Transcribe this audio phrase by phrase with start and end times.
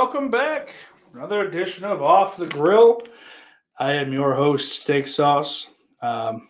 [0.00, 0.74] welcome back.
[1.12, 3.02] Another edition of Off the Grill.
[3.78, 5.68] I am your host, Steak Sauce.
[6.00, 6.48] Um,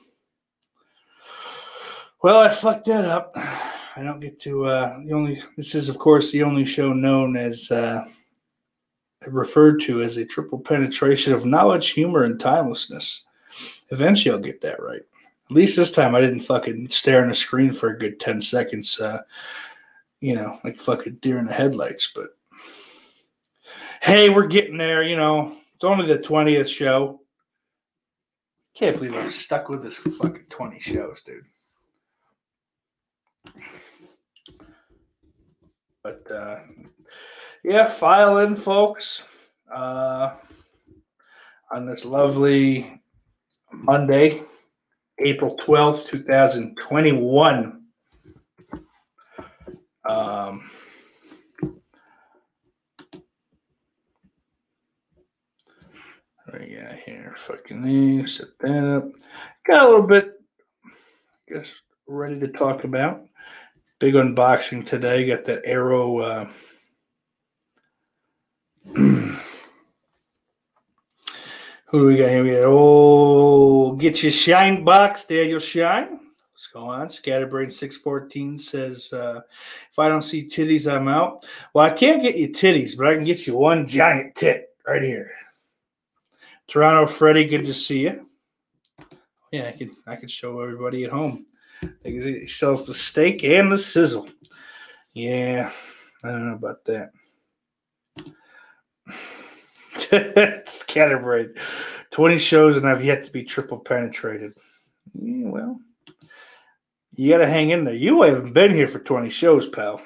[2.22, 3.32] well, I fucked that up.
[3.34, 5.42] I don't get to uh, the only.
[5.56, 8.04] This is, of course, the only show known as uh,
[9.26, 13.24] referred to as a triple penetration of knowledge, humor, and timelessness.
[13.88, 15.02] Eventually, I'll get that right.
[15.02, 18.40] At least this time, I didn't fucking stare on the screen for a good ten
[18.40, 19.00] seconds.
[19.00, 19.22] Uh,
[20.20, 22.12] you know, like fucking deer in the headlights.
[22.14, 22.36] But
[24.00, 25.02] hey, we're getting there.
[25.02, 27.20] You know, it's only the twentieth show.
[28.74, 31.44] Can't believe I'm stuck with this for fucking twenty shows, dude.
[36.02, 36.60] But uh,
[37.62, 39.24] yeah, file in, folks.
[39.72, 40.34] Uh,
[41.72, 43.00] on this lovely
[43.72, 44.42] Monday,
[45.18, 47.82] April twelfth, two thousand twenty-one.
[50.08, 50.70] Um,
[56.50, 57.32] what do we got here?
[57.36, 59.08] Fucking these, set that up.
[59.66, 60.40] Got a little bit,
[60.84, 61.74] I guess,
[62.06, 63.22] ready to talk about.
[63.98, 65.26] Big unboxing today.
[65.26, 66.18] Got that Arrow.
[66.18, 66.50] Uh,
[68.94, 69.36] who
[71.92, 72.44] do we got here?
[72.44, 76.18] We got, oh, get your shine box, Daniel Shine.
[76.52, 77.08] What's going on?
[77.08, 79.40] Scatterbrain six fourteen says, uh,
[79.90, 83.14] "If I don't see titties, I'm out." Well, I can't get you titties, but I
[83.14, 85.30] can get you one giant tit right here.
[86.70, 88.26] Toronto Freddy, good to see you.
[89.00, 89.04] Oh,
[89.50, 91.44] yeah, I can I can show everybody at home.
[92.04, 94.28] He sells the steak and the sizzle.
[95.12, 95.68] Yeah,
[96.22, 97.10] I don't know about that.
[100.66, 101.54] Scatterbrain,
[102.12, 104.56] twenty shows and I've yet to be triple penetrated.
[105.14, 105.80] Yeah, well.
[107.16, 107.94] You got to hang in there.
[107.94, 110.00] You haven't been here for 20 shows, pal.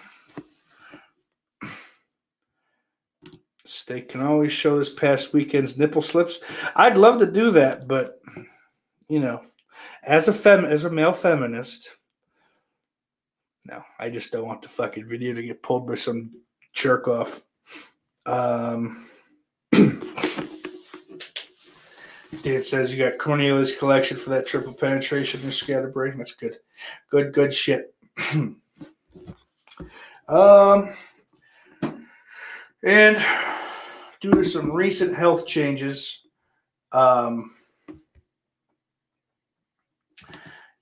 [3.84, 6.40] Steak can always show this past weekend's nipple slips.
[6.74, 8.18] I'd love to do that, but
[9.10, 9.42] you know,
[10.02, 11.94] as a fem as a male feminist,
[13.66, 16.30] no, I just don't want the fucking video to get pulled by some
[16.72, 17.42] jerk off.
[18.24, 19.06] Um
[22.42, 26.16] It says you got Cornelius collection for that triple penetration in scatterbrain.
[26.16, 26.56] That's good.
[27.10, 27.94] Good, good shit.
[28.32, 28.56] um
[32.82, 33.18] and
[34.24, 36.22] due to some recent health changes,
[36.92, 37.50] um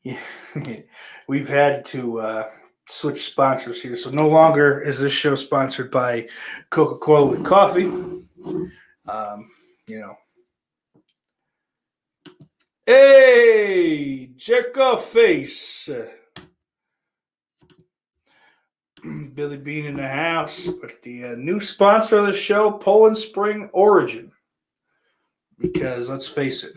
[0.05, 0.21] yeah,
[1.29, 2.49] we've had to uh
[2.89, 3.97] switch sponsors here.
[3.97, 6.29] So no longer is this show sponsored by
[6.71, 7.87] Coca-Cola with coffee.
[7.87, 9.51] Um,
[9.89, 10.15] you know,
[12.87, 15.91] Hey, check off face.
[19.35, 23.69] Billy Bean in the house, but the uh, new sponsor of the show, Poland Spring
[23.73, 24.33] Origin.
[25.59, 26.77] Because let's face it,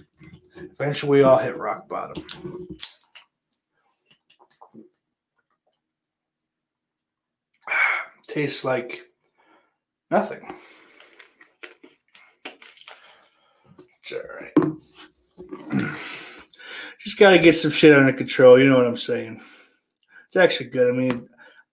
[0.58, 2.24] Eventually, we all hit rock bottom.
[8.28, 9.04] Tastes like
[10.10, 10.54] nothing.
[14.02, 14.54] It's all right.
[17.00, 18.58] Just got to get some shit under control.
[18.60, 19.42] You know what I'm saying?
[20.28, 20.88] It's actually good.
[20.88, 21.28] I mean,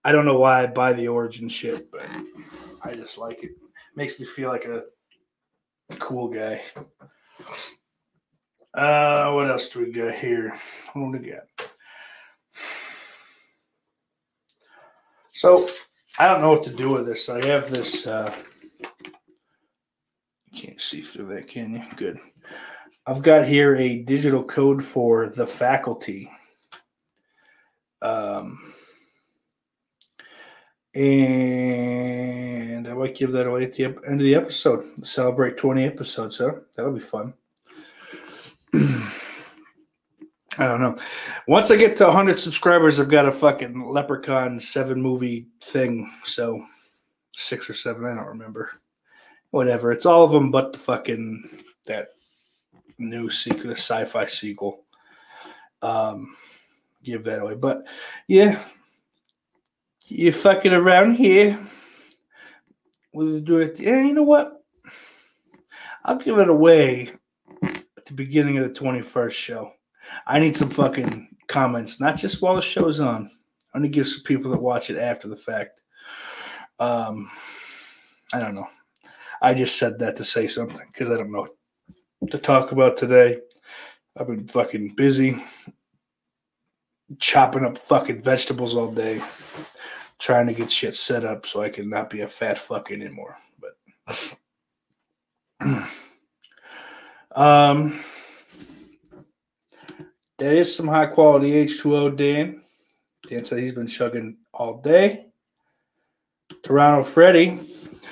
[0.05, 2.05] I don't know why I buy the origin shit, but
[2.83, 3.51] I just like it.
[3.95, 4.83] Makes me feel like a
[5.99, 6.61] cool guy.
[8.73, 10.53] Uh, what else do we got here?
[10.93, 11.43] What do we got?
[15.31, 15.67] So
[16.17, 17.29] I don't know what to do with this.
[17.29, 18.07] I have this.
[18.07, 18.33] Uh,
[20.51, 21.83] you can't see through that, can you?
[21.95, 22.17] Good.
[23.05, 26.31] I've got here a digital code for the faculty.
[30.95, 34.83] And I might give that away at the end of the episode.
[35.05, 36.51] Celebrate 20 episodes, huh?
[36.75, 37.33] That'll be fun.
[40.57, 40.95] I don't know.
[41.47, 46.11] Once I get to 100 subscribers, I've got a fucking Leprechaun 7 movie thing.
[46.23, 46.63] So,
[47.31, 48.69] six or seven, I don't remember.
[49.49, 49.91] Whatever.
[49.91, 52.09] It's all of them but the fucking, that
[52.99, 54.83] new sequel, sci fi sequel.
[55.81, 56.35] Um,
[57.03, 57.55] give that away.
[57.55, 57.87] But
[58.27, 58.59] yeah,
[60.07, 61.59] you fucking around here.
[63.13, 63.79] We'll do it.
[63.79, 64.63] Yeah, you know what?
[66.03, 67.11] I'll give it away
[67.63, 69.71] at the beginning of the 21st show.
[70.27, 73.29] I need some fucking comments, not just while the show's on.
[73.73, 75.81] I'm gonna give some people that watch it after the fact.
[76.79, 77.29] Um,
[78.33, 78.67] I don't know.
[79.41, 81.47] I just said that to say something because I don't know
[82.19, 83.39] what to talk about today.
[84.17, 85.41] I've been fucking busy
[87.19, 89.21] chopping up fucking vegetables all day,
[90.19, 93.37] trying to get shit set up so I can not be a fat fuck anymore.
[93.59, 94.37] But
[97.35, 97.99] um
[100.37, 102.61] that is some high quality H2O, Dan.
[103.27, 105.27] Dan said he's been chugging all day.
[106.63, 107.59] Toronto Freddy.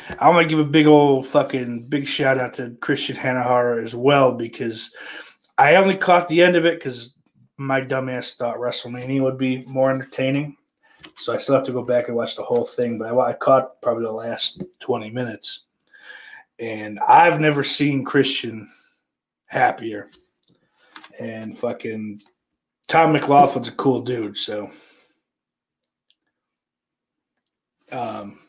[0.10, 4.32] I'm gonna give a big old fucking big shout out to Christian Hanahara as well
[4.32, 4.94] because
[5.58, 7.14] I only caught the end of it because
[7.62, 10.58] my dumbass thought WrestleMania would be more entertaining.
[11.16, 13.34] So I still have to go back and watch the whole thing, but I, I
[13.34, 15.66] caught probably the last 20 minutes.
[16.60, 18.68] And I've never seen Christian
[19.46, 20.10] happier.
[21.20, 22.22] And fucking
[22.88, 24.70] Tom McLoughlin's a cool dude, so
[27.92, 28.40] um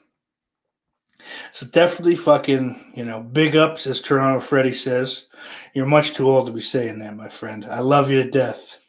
[1.51, 5.27] so definitely fucking, you know, big ups as Toronto Freddy says.
[5.75, 7.67] You're much too old to be saying that, my friend.
[7.67, 8.82] I love you to death.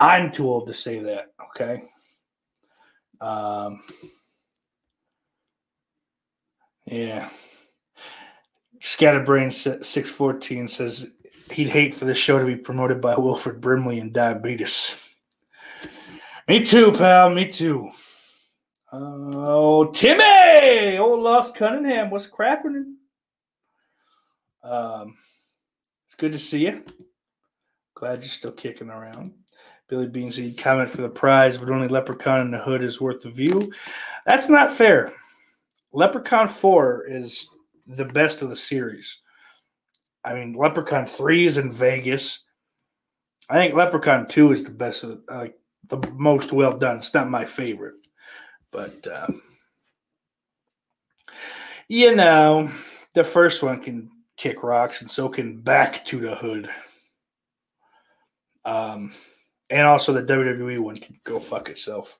[0.00, 1.82] I'm too old to say that, okay?
[3.20, 3.82] Um
[6.86, 7.28] yeah.
[8.80, 11.12] Scatterbrain six fourteen says
[11.50, 14.98] he'd hate for the show to be promoted by Wilford Brimley and diabetes.
[16.48, 17.30] Me too, pal.
[17.30, 17.90] Me too.
[18.92, 20.98] Oh, Timmy!
[20.98, 22.10] Oh, Lost Cunningham.
[22.10, 22.94] What's crapping?
[24.62, 25.16] Um,
[26.04, 26.84] it's good to see you.
[27.94, 29.32] Glad you're still kicking around.
[29.92, 33.20] Billy Beans, he comment for the prize, but only Leprechaun in the Hood is worth
[33.20, 33.70] the view.
[34.24, 35.12] That's not fair.
[35.92, 37.46] Leprechaun 4 is
[37.86, 39.20] the best of the series.
[40.24, 42.38] I mean, Leprechaun 3 is in Vegas.
[43.50, 45.48] I think Leprechaun 2 is the best of the, uh,
[45.88, 46.96] the most well done.
[46.96, 47.96] It's not my favorite,
[48.70, 49.42] but um,
[51.88, 52.70] you know,
[53.12, 56.70] the first one can kick rocks, and so can Back to the Hood.
[58.64, 59.12] Um,
[59.72, 62.18] and also the WWE one can go fuck itself.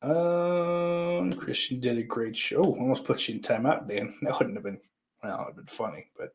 [0.00, 2.62] Um, Christian did a great show.
[2.62, 4.12] Almost put you in timeout, Dan.
[4.22, 4.80] That wouldn't have been
[5.22, 6.30] well, it'd been funny, but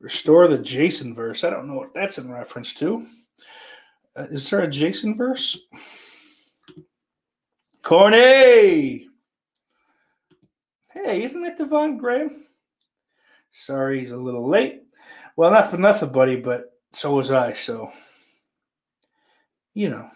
[0.00, 1.44] restore the Jason verse.
[1.44, 3.06] I don't know what that's in reference to.
[4.16, 5.58] Uh, is there a Jason verse?
[7.82, 9.08] Corny.
[10.90, 12.46] Hey, isn't that Devon Graham?
[13.50, 14.84] Sorry, he's a little late.
[15.36, 17.52] Well, not for nothing, buddy, but so was I.
[17.52, 17.90] So,
[19.78, 20.08] you know.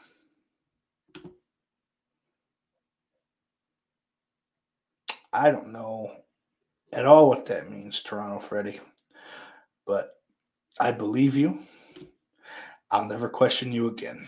[5.32, 6.10] I don't know
[6.92, 8.80] at all what that means, Toronto Freddy.
[9.86, 10.16] But
[10.80, 11.60] I believe you.
[12.90, 14.26] I'll never question you again.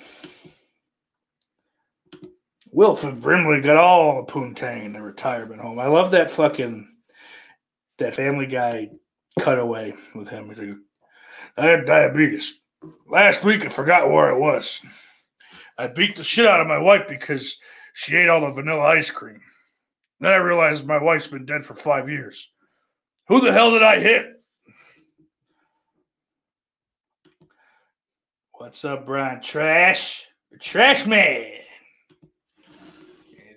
[2.70, 5.80] Wilford Brimley got all the poontang in the retirement home.
[5.80, 6.88] I love that fucking
[7.98, 8.90] that Family Guy
[9.40, 10.48] cutaway with him.
[10.50, 10.76] He's like,
[11.56, 12.60] I had diabetes.
[13.08, 14.80] Last week I forgot where it was.
[15.76, 17.56] I beat the shit out of my wife because
[17.94, 19.40] she ate all the vanilla ice cream.
[20.20, 22.50] Then I realized my wife's been dead for five years.
[23.28, 24.26] Who the hell did I hit?
[28.52, 29.42] What's up, Brian?
[29.42, 30.26] Trash?
[30.60, 31.54] Trash man!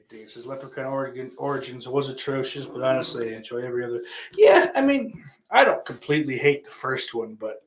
[0.09, 4.01] It says Leprechaun Origin, Origins was atrocious, but honestly, I enjoy every other.
[4.35, 7.61] Yeah, I mean, I don't completely hate the first one, but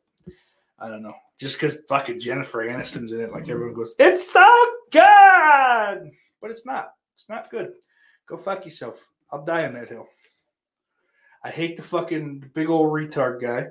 [0.79, 1.15] I don't know.
[1.41, 4.47] Just because fucking Jennifer Aniston's in it, like everyone goes, it's so
[4.91, 6.11] good!
[6.43, 6.91] But it's not.
[7.15, 7.73] It's not good.
[8.27, 9.11] Go fuck yourself.
[9.33, 10.07] I'll die on that hill.
[11.43, 13.69] I hate the fucking big old retard guy.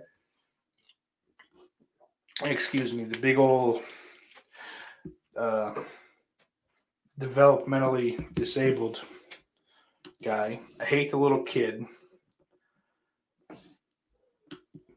[2.43, 3.81] Excuse me, the big old
[5.38, 5.75] uh,
[7.19, 9.03] developmentally disabled
[10.23, 10.59] guy.
[10.81, 11.85] I hate the little kid.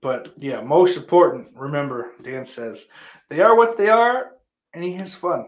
[0.02, 2.88] But yeah, most important, remember, Dan says,
[3.30, 4.32] they are what they are,
[4.74, 5.46] and he has fun.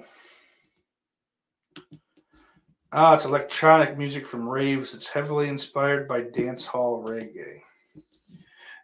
[2.92, 4.94] Ah, it's electronic music from raves.
[4.94, 7.58] It's heavily inspired by dance hall reggae.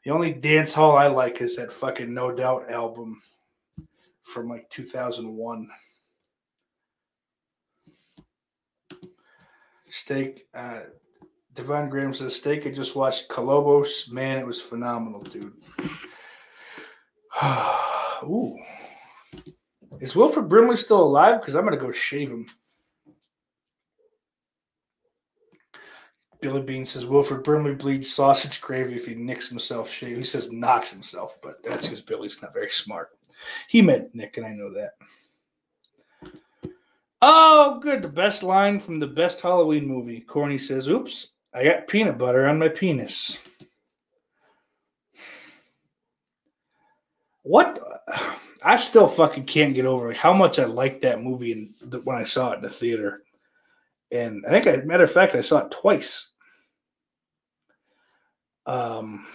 [0.04, 3.22] The only dance hall I like is that fucking No Doubt album
[4.22, 5.68] from like 2001.
[9.90, 10.80] Steak, uh,
[11.54, 14.10] Devon Graham says, Steak, I just watched Kolobos.
[14.10, 15.52] Man, it was phenomenal, dude.
[18.22, 18.56] Ooh.
[20.00, 21.40] Is Wilford Brimley still alive?
[21.40, 22.46] Because I'm going to go shave him.
[26.40, 30.16] Billy Bean says Wilford Brimley bleeds sausage gravy if he nicks himself shave.
[30.16, 33.10] He says knocks himself, but that's because Billy's not very smart.
[33.68, 34.92] He meant Nick, and I know that.
[37.20, 38.00] Oh, good.
[38.00, 40.20] The best line from the best Halloween movie.
[40.20, 43.38] Corny says, Oops, I got peanut butter on my penis.
[47.42, 47.80] What?
[48.62, 51.70] I still fucking can't get over how much I liked that movie
[52.04, 53.22] when I saw it in the theater.
[54.12, 56.28] And I think, matter of fact, I saw it twice.
[58.66, 59.26] Um,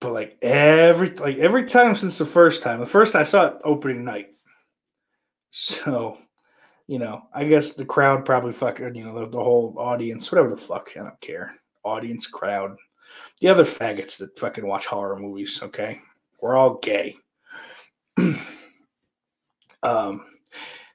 [0.00, 3.54] but like every like every time since the first time, the first I saw it
[3.64, 4.28] opening night.
[5.50, 6.18] So,
[6.88, 10.50] you know, I guess the crowd probably fucking, you know, the, the whole audience, whatever
[10.50, 11.54] the fuck, I don't care.
[11.84, 12.76] Audience, crowd,
[13.40, 15.60] the other faggots that fucking watch horror movies.
[15.62, 16.00] Okay,
[16.40, 17.14] we're all gay.
[19.82, 20.24] um,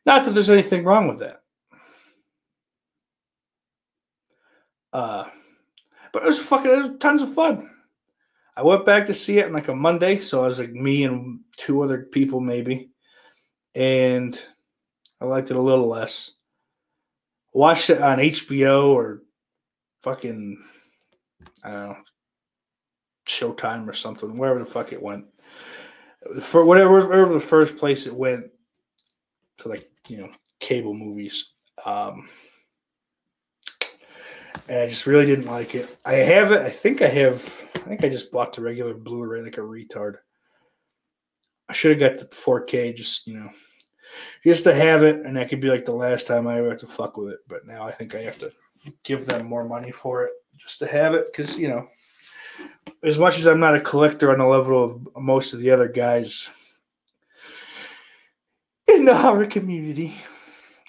[0.05, 1.41] not that there's anything wrong with that.
[4.91, 5.25] Uh,
[6.11, 7.69] but it was fucking it was tons of fun.
[8.57, 11.03] I went back to see it on like a Monday, so I was like me
[11.03, 12.89] and two other people maybe,
[13.75, 14.39] and
[15.23, 16.31] I liked it a little less.
[17.53, 19.23] Watched it on HBO or
[20.01, 20.61] fucking
[21.63, 21.95] I don't know
[23.25, 25.25] Showtime or something, wherever the fuck it went.
[26.41, 28.47] For whatever, wherever the first place it went
[29.59, 31.53] to, like you know, cable movies.
[31.85, 32.27] Um,
[34.67, 35.95] and I just really didn't like it.
[36.05, 36.65] I have it.
[36.65, 37.69] I think I have.
[37.75, 40.15] I think I just bought the regular Blu-ray like a retard.
[41.69, 43.49] I should have got the 4K, just you know,
[44.43, 46.79] just to have it, and that could be like the last time I ever have
[46.79, 47.39] to fuck with it.
[47.47, 48.51] But now I think I have to
[49.03, 51.87] give them more money for it just to have it, because you know,
[53.03, 55.87] as much as I'm not a collector on the level of most of the other
[55.87, 56.49] guys
[58.87, 60.15] in the horror community,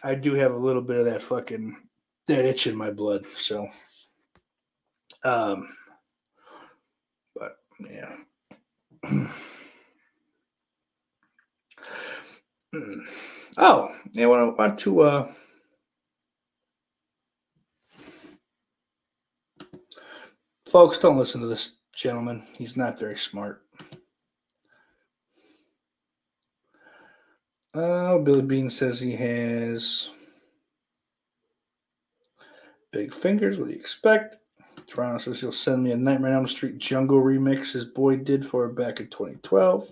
[0.03, 1.77] I do have a little bit of that fucking
[2.27, 3.27] that itch in my blood.
[3.27, 3.69] So,
[5.23, 5.69] um,
[7.35, 8.17] but yeah.
[13.59, 14.27] oh, yeah.
[14.27, 15.33] Want to want to uh.
[20.67, 22.43] Folks, don't listen to this gentleman.
[22.59, 23.63] He's not very smart.
[27.75, 30.11] Oh, Billy Bean says he has
[32.93, 33.59] big fingers.
[33.59, 34.37] What do you expect?
[34.87, 38.45] Toronto says he'll send me a Nightmare on Elm Street Jungle remix his boy did
[38.45, 39.91] for it back in 2012.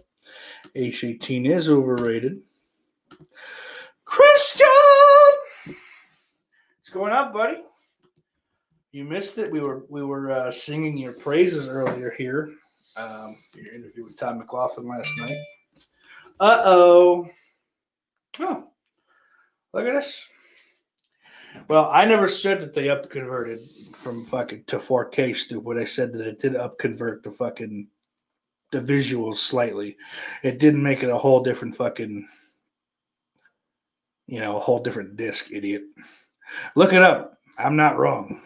[0.77, 2.43] H18 is overrated.
[4.05, 4.67] Christian!
[5.67, 7.63] What's going on, buddy?
[8.93, 9.51] You missed it.
[9.51, 12.51] We were we were uh, singing your praises earlier here.
[12.97, 15.37] Um, your interview with Tom McLoughlin last night.
[16.39, 17.29] Uh oh.
[18.41, 18.65] Oh,
[19.73, 20.25] look at this.
[21.69, 23.61] Well, I never said that they up converted
[23.93, 25.79] from fucking to 4K, stupid.
[25.79, 27.89] I said that it did up convert the fucking
[28.73, 29.97] the visuals slightly.
[30.43, 32.27] It didn't make it a whole different fucking
[34.27, 35.83] you know, a whole different disc, idiot.
[36.77, 37.39] Look it up.
[37.59, 38.41] I'm not wrong.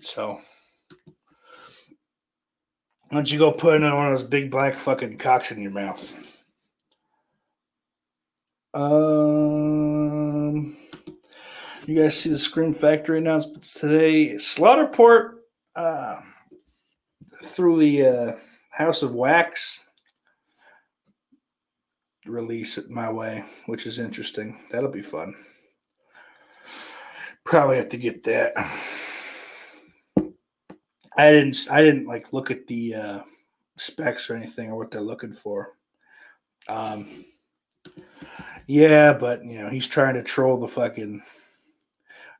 [0.00, 0.40] So
[3.08, 5.70] why don't you go put in one of those big black fucking cocks in your
[5.70, 6.22] mouth?
[8.74, 10.76] Um,
[11.86, 14.34] you guys see the Scream Factory announcements today?
[14.34, 15.34] Slaughterport
[15.76, 16.20] uh,
[17.42, 18.36] through the uh,
[18.70, 19.85] House of Wax
[22.28, 24.58] release it my way, which is interesting.
[24.70, 25.34] That'll be fun.
[27.44, 28.52] Probably have to get that.
[31.16, 33.20] I didn't I didn't like look at the uh,
[33.76, 35.68] specs or anything or what they're looking for.
[36.68, 37.24] Um,
[38.66, 41.22] yeah, but you know he's trying to troll the fucking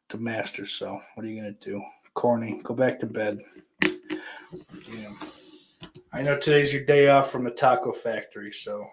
[0.09, 0.67] the master.
[0.67, 1.83] So what are you gonna do?
[2.15, 3.39] Corny, go back to bed.
[3.83, 5.15] Know,
[6.13, 8.87] I know today's your day off from the taco factory, so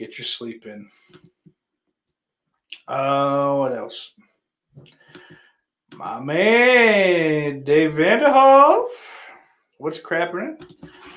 [0.00, 0.88] get your sleep in.
[2.88, 4.12] Uh, what else?
[5.94, 8.86] My man, Dave Vanderhoff.
[9.76, 10.56] What's crapping?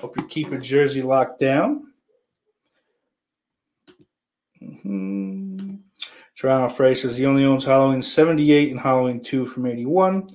[0.02, 1.94] Hope you're keeping Jersey locked down.
[4.62, 5.76] Mm-hmm.
[6.36, 10.28] Toronto Frey says he only owns Halloween 78 and Halloween 2 from 81.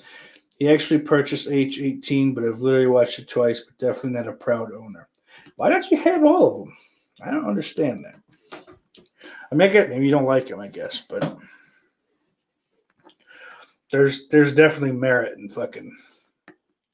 [0.58, 4.72] He actually purchased H18, but I've literally watched it twice, but definitely not a proud
[4.72, 5.08] owner.
[5.56, 6.76] Why don't you have all of them?
[7.22, 8.14] I don't understand that.
[9.50, 11.38] I make it, maybe you don't like them, I guess, but
[13.90, 15.96] there's there's definitely merit in fucking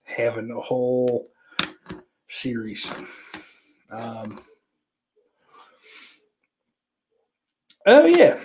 [0.04, 1.28] having a whole
[2.28, 2.92] series.
[3.90, 4.40] Um,
[7.86, 8.38] oh yeah,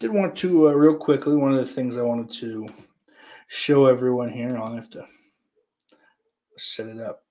[0.00, 1.36] did want to uh, real quickly.
[1.36, 2.66] One of the things I wanted to
[3.46, 4.58] show everyone here.
[4.58, 5.04] I'll have to
[6.56, 7.22] set it up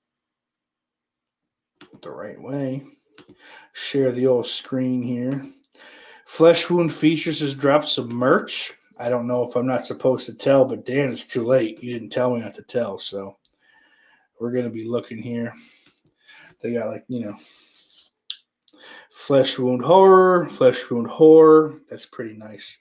[2.02, 2.84] the right way.
[3.74, 5.44] Share the old screen here.
[6.34, 8.74] Flesh Wound Features has dropped some merch.
[8.98, 11.84] I don't know if I'm not supposed to tell, but Dan, it's too late.
[11.84, 13.38] You didn't tell me not to tell, so
[14.40, 15.54] we're gonna be looking here.
[16.60, 17.36] They got like you know,
[19.12, 21.82] flesh wound horror, flesh wound horror.
[21.88, 22.80] That's pretty nice.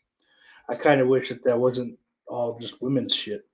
[0.71, 3.47] I kind of wish that that wasn't all just women's shit.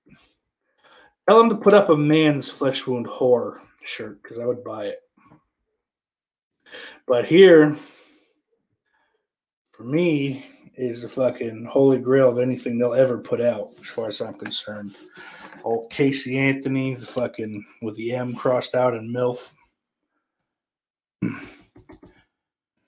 [1.29, 4.85] Tell them to put up a man's flesh wound horror shirt because I would buy
[4.85, 5.01] it.
[7.05, 7.77] But here,
[9.79, 10.45] for me,
[10.77, 14.35] is the fucking holy grail of anything they'll ever put out, as far as I'm
[14.35, 14.97] concerned.
[15.63, 19.53] Old Casey Anthony, the fucking with the M crossed out and MILF.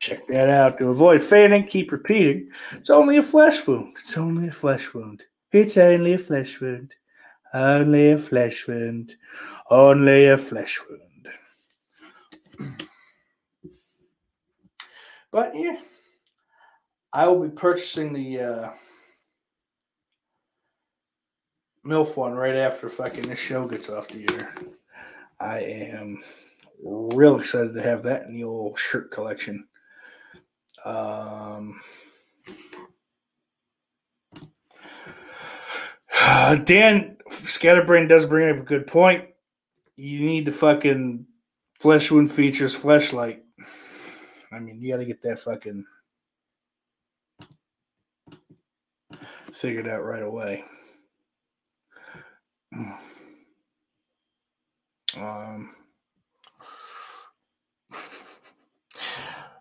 [0.00, 0.78] Check that out.
[0.78, 2.50] To avoid fading, keep repeating.
[2.72, 3.94] It's only a flesh wound.
[4.00, 5.22] It's only a flesh wound.
[5.52, 6.96] It's only a flesh wound.
[7.54, 9.14] Only a flesh wound.
[9.70, 11.06] Only a flesh wound.
[15.32, 15.76] But yeah,
[17.12, 18.70] I will be purchasing the uh,
[21.84, 24.54] MILF one right after fucking this show gets off the air.
[25.40, 26.22] I am
[26.82, 29.66] real excited to have that in the old shirt collection.
[30.84, 31.80] Um,
[36.64, 39.24] Dan Scatterbrain does bring up a good point.
[39.96, 41.26] You need the fucking
[41.78, 43.42] flesh wound features flashlight.
[44.52, 45.84] I mean, you got to get that fucking
[49.54, 50.64] figured out right away.
[55.18, 55.74] Um,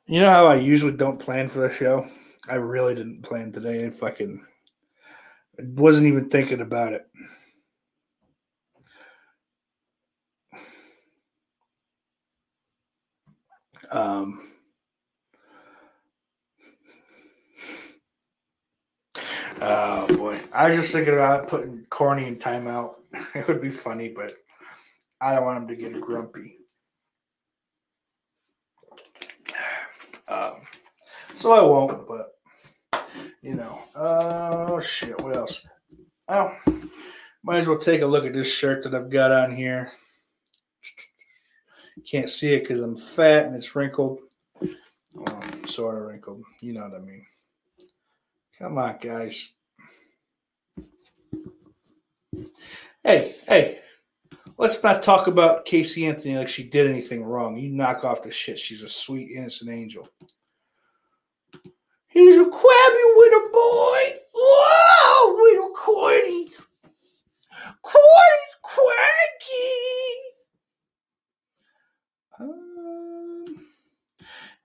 [0.06, 2.06] you know how I usually don't plan for the show?
[2.48, 3.86] I really didn't plan today.
[3.86, 4.46] I fucking
[5.60, 7.08] wasn't even thinking about it.
[13.92, 14.49] Um,
[19.62, 22.96] oh boy, I was just thinking about putting Corny in timeout.
[23.36, 24.32] It would be funny, but
[25.20, 26.58] I don't want him to get grumpy.
[30.28, 30.58] Um,
[31.34, 32.36] so I won't, but
[33.42, 35.62] you know, oh shit, what else?
[36.28, 36.56] Oh,
[37.44, 39.92] might as well take a look at this shirt that I've got on here.
[42.06, 44.22] Can't see it because I'm fat and it's wrinkled.
[45.14, 46.44] Well, sort of wrinkled.
[46.62, 47.26] You know what I mean.
[48.60, 49.52] Come on, guys.
[53.02, 53.80] Hey, hey,
[54.58, 57.56] let's not talk about Casey Anthony like she did anything wrong.
[57.56, 58.60] You knock off the shit.
[58.60, 60.10] She's a sweet, innocent angel.
[62.10, 64.02] He's a crabby little boy.
[64.36, 66.50] Whoa, little Corny.
[67.82, 69.70] Corny's cranky.
[72.42, 73.46] Um,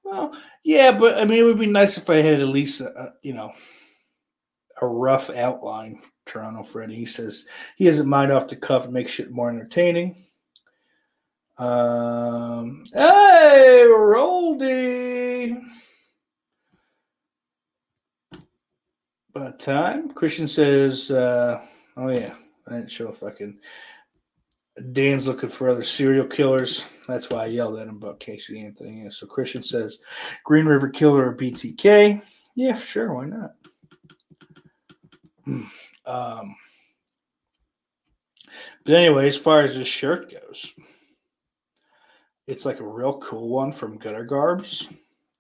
[0.03, 3.13] well, yeah, but I mean, it would be nice if I had at least, a,
[3.23, 3.53] you know,
[4.81, 6.01] a rough outline.
[6.27, 6.97] Toronto Freddy.
[6.97, 7.45] He says
[7.77, 10.17] he doesn't mind off the cuff, makes shit more entertaining.
[11.59, 15.61] Um, hey, Roldy.
[19.35, 20.09] About time.
[20.11, 21.61] Christian says, uh,
[21.97, 22.35] oh yeah,
[22.69, 23.59] I didn't show fucking
[24.93, 26.85] Dan's looking for other serial killers.
[27.07, 29.09] That's why I yelled at him about Casey Anthony.
[29.11, 29.99] So Christian says
[30.45, 32.23] Green River Killer or BTK.
[32.57, 33.55] Yeah, sure, why not?
[36.07, 36.55] Um,
[38.85, 40.75] but anyway, as far as this shirt goes,
[42.47, 44.87] it's like a real cool one from Gutter Garbs.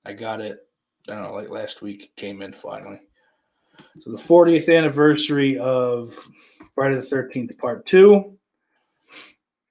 [0.07, 0.67] I got it,
[1.11, 2.05] I don't know, like last week.
[2.05, 3.01] It came in finally.
[4.01, 6.15] So the 40th anniversary of
[6.75, 8.37] Friday the 13th, Part 2.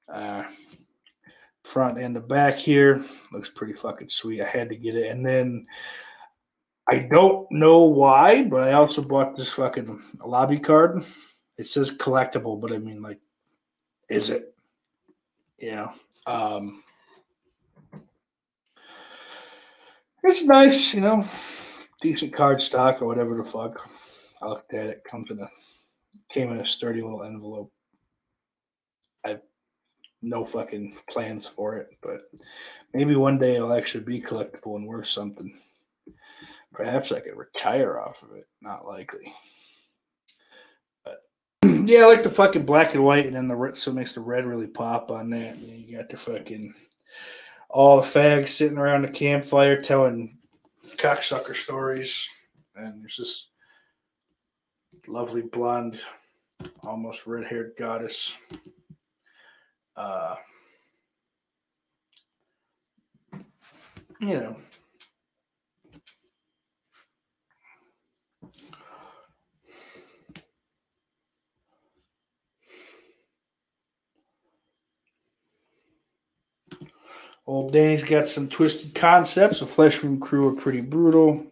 [0.09, 0.43] Uh,
[1.63, 4.41] front and the back here looks pretty fucking sweet.
[4.41, 5.09] I had to get it.
[5.09, 5.65] And then
[6.89, 11.03] I don't know why, but I also bought this fucking lobby card.
[11.57, 13.19] It says collectible, but I mean, like,
[14.09, 14.53] is it?
[15.57, 15.91] Yeah.
[16.25, 16.83] Um,
[20.23, 21.25] it's nice, you know,
[22.01, 23.89] decent card stock or whatever the fuck.
[24.41, 25.03] I looked at it.
[25.09, 25.49] Comes in a
[26.29, 27.71] came in a sturdy little envelope.
[29.25, 29.41] I have
[30.21, 32.29] no fucking plans for it, but
[32.93, 35.53] maybe one day it'll actually be collectible and worth something.
[36.73, 38.45] Perhaps I could retire off of it.
[38.61, 39.31] Not likely.
[41.05, 41.21] But
[41.87, 44.13] yeah, I like the fucking black and white, and then the red, so it makes
[44.13, 45.59] the red really pop on that.
[45.61, 46.73] Know, you got the fucking
[47.69, 50.37] all the fags sitting around the campfire telling
[50.97, 52.29] cocksucker stories,
[52.75, 53.49] and there's this
[55.07, 55.99] lovely blonde,
[56.83, 58.37] almost red-haired goddess.
[59.95, 60.35] Uh,
[64.19, 64.55] you know,
[77.45, 79.59] Old Danny's got some twisted concepts.
[79.59, 81.45] The Flesh Wound crew are pretty brutal.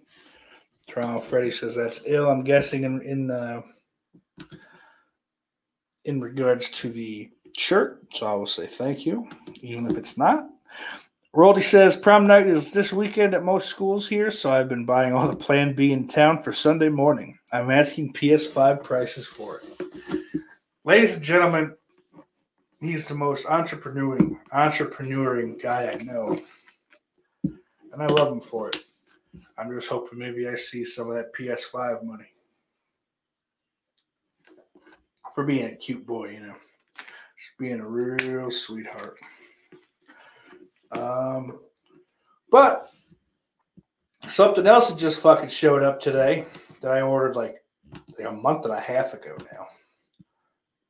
[0.87, 2.29] Toronto Freddy says that's ill.
[2.29, 3.61] I'm guessing in in uh,
[6.05, 8.01] in regards to the shirt.
[8.13, 9.27] So I will say thank you,
[9.61, 10.47] even if it's not.
[11.33, 15.13] Roldie says prom night is this weekend at most schools here, so I've been buying
[15.13, 17.39] all the Plan B in town for Sunday morning.
[17.53, 20.21] I'm asking PS5 prices for it.
[20.83, 21.73] Ladies and gentlemen,
[22.81, 26.37] he's the most entrepreneuring entrepreneuring guy I know,
[27.43, 28.83] and I love him for it.
[29.57, 32.25] I'm just hoping maybe I see some of that PS5 money
[35.33, 36.55] for being a cute boy, you know,
[36.97, 39.17] just being a real sweetheart.
[40.91, 41.59] Um,
[42.49, 42.91] but
[44.27, 46.45] something else that just fucking showed up today
[46.81, 47.63] that I ordered like,
[48.17, 49.67] like a month and a half ago now.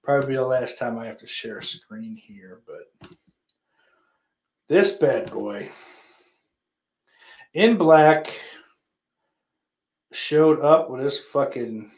[0.04, 3.12] Probably the last time I have to share a screen here, but
[4.68, 5.70] this bad boy
[7.54, 8.34] in black
[10.12, 11.92] showed up with this fucking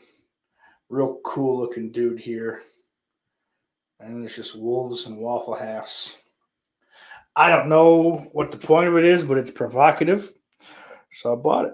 [0.89, 2.61] real cool looking dude here.
[3.99, 6.17] And it's just wolves and waffle halves.
[7.35, 10.31] I don't know what the point of it is, but it's provocative.
[11.11, 11.73] So I bought it.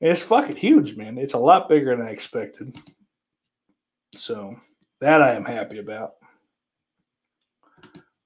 [0.00, 1.16] And it's fucking huge, man.
[1.16, 2.74] It's a lot bigger than I expected.
[4.14, 4.56] So
[5.00, 6.14] that I am happy about.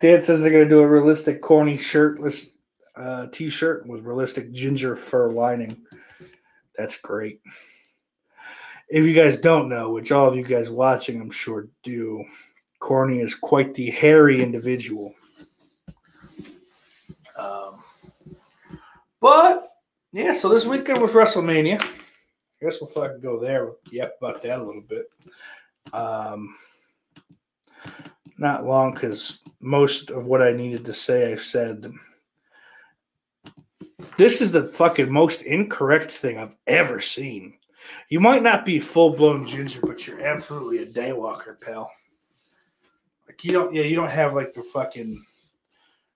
[0.00, 2.50] Dan says they're going to do a realistic, corny shirtless
[2.96, 5.82] uh, t shirt with realistic ginger fur lining.
[6.76, 7.40] That's great.
[8.88, 12.22] If you guys don't know, which all of you guys watching, I'm sure, do,
[12.80, 15.14] Corny is quite the hairy individual.
[19.24, 19.70] But
[20.12, 21.80] yeah, so this weekend was WrestleMania.
[21.80, 21.86] I
[22.60, 23.72] guess we'll fucking go there.
[23.90, 25.06] Yep, about that a little bit.
[25.94, 26.54] Um,
[28.36, 31.90] not long because most of what I needed to say I've said.
[34.18, 37.54] This is the fucking most incorrect thing I've ever seen.
[38.10, 41.90] You might not be full blown ginger, but you're absolutely a daywalker, pal.
[43.26, 45.24] Like you don't, yeah, you don't have like the fucking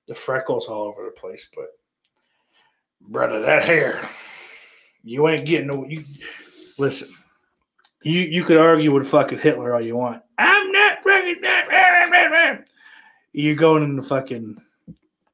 [0.09, 1.69] the freckles all over the place, but
[3.01, 4.01] brother, that hair,
[5.05, 5.87] you ain't getting no.
[5.87, 6.05] You
[6.79, 7.09] listen.
[8.03, 10.23] You you could argue with fucking Hitler all you want.
[10.39, 12.65] I'm not fucking that.
[13.33, 14.61] You're going in the fucking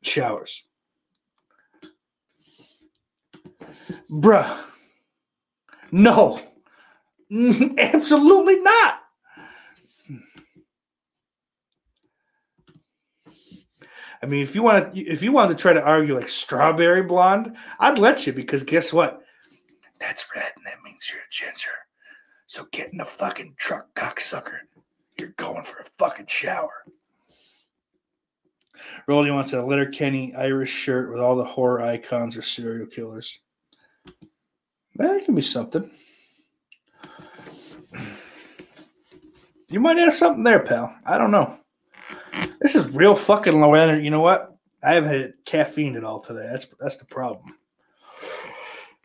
[0.02, 0.64] showers,
[4.10, 4.58] bruh.
[5.92, 6.40] No,
[7.78, 9.00] absolutely not.
[14.24, 17.02] I mean, if you want to, if you wanted to try to argue like strawberry
[17.02, 19.20] blonde, I'd let you because guess what?
[20.00, 21.72] That's red, and that means you're a ginger.
[22.46, 24.60] So get in the fucking truck, cocksucker.
[25.18, 26.86] You're going for a fucking shower.
[29.06, 33.40] Rolly wants a Letterkenny Irish shirt with all the horror icons or serial killers.
[34.96, 35.90] That can be something.
[39.68, 40.96] You might have something there, pal.
[41.04, 41.58] I don't know.
[42.64, 44.04] This is real fucking low energy.
[44.04, 44.56] You know what?
[44.82, 46.48] I haven't had caffeine at all today.
[46.50, 47.58] That's that's the problem.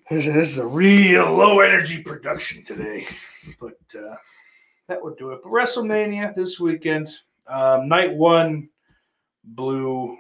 [0.10, 3.06] This, is- this is a real low energy production today,
[3.60, 4.16] but uh,
[4.88, 5.42] that would do it.
[5.44, 7.10] But WrestleMania this weekend,
[7.48, 8.70] um, night one,
[9.44, 10.18] blue.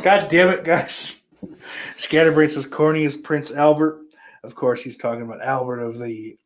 [0.01, 1.21] God damn it, guys.
[1.97, 4.01] Scatterbrain's as corny as Prince Albert.
[4.43, 6.37] Of course, he's talking about Albert of the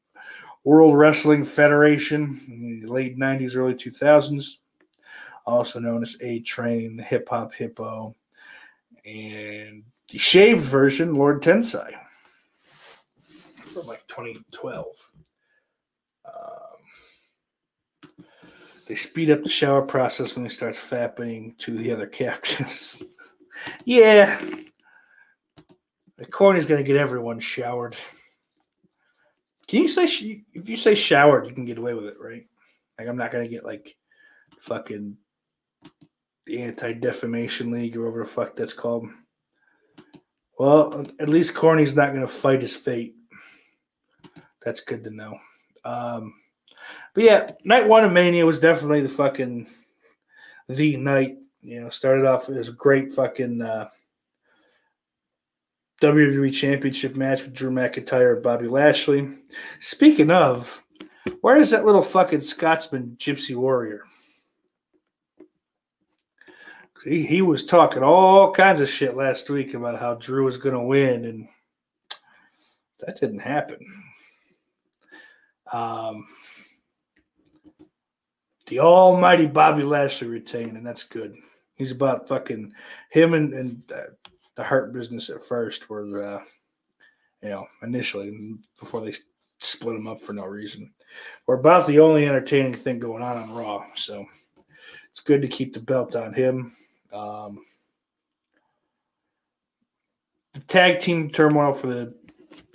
[0.64, 4.58] World Wrestling Federation in the late 90s, early 2000s.
[5.46, 8.16] Also known as A Train, the Hip Hop Hippo,
[9.06, 11.92] and the shaved version, Lord Tensai,
[13.66, 14.86] from like 2012.
[16.26, 16.34] Um,
[18.86, 23.04] they speed up the shower process when they start fapping to the other captives.
[23.86, 24.40] yeah.
[26.20, 27.96] The corny's going to get everyone showered.
[29.68, 32.46] Can you say, sh- if you say showered, you can get away with it, right?
[32.98, 33.96] Like, I'm not going to get like
[34.60, 35.16] fucking
[36.46, 39.08] the Anti Defamation League or whatever the fuck that's called.
[40.58, 43.16] Well, at least Corny's not going to fight his fate.
[44.62, 45.38] That's good to know.
[45.86, 46.34] Um,
[47.14, 49.68] but yeah, night one of Mania was definitely the fucking
[50.68, 51.38] the night.
[51.62, 53.88] You know, started off as a great fucking uh,
[56.02, 59.30] WWE Championship match with Drew McIntyre and Bobby Lashley.
[59.80, 60.84] Speaking of,
[61.42, 64.04] where is that little fucking Scotsman Gypsy Warrior?
[67.04, 70.76] He, he was talking all kinds of shit last week about how Drew was going
[70.76, 71.48] to win, and
[73.00, 73.80] that didn't happen.
[75.72, 76.26] Um,
[78.68, 81.36] the almighty Bobby Lashley retained, and that's good.
[81.76, 82.74] He's about fucking
[83.10, 84.02] him and, and uh,
[84.60, 86.44] the heart business at first were, uh,
[87.42, 89.14] you know, initially before they
[89.58, 90.92] split them up for no reason.
[91.48, 94.26] We're about the only entertaining thing going on on Raw, so
[95.10, 96.74] it's good to keep the belt on him.
[97.14, 97.62] Um,
[100.52, 102.14] the tag team turmoil for the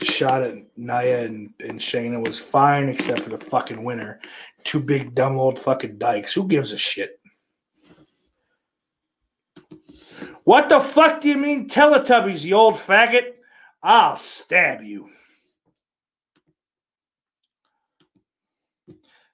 [0.00, 4.20] shot at Nia and, and Shayna was fine, except for the fucking winner.
[4.64, 6.32] Two big dumb old fucking dykes.
[6.32, 7.20] Who gives a shit?
[10.44, 13.32] What the fuck do you mean Teletubbies, you old faggot?
[13.82, 15.08] I'll stab you.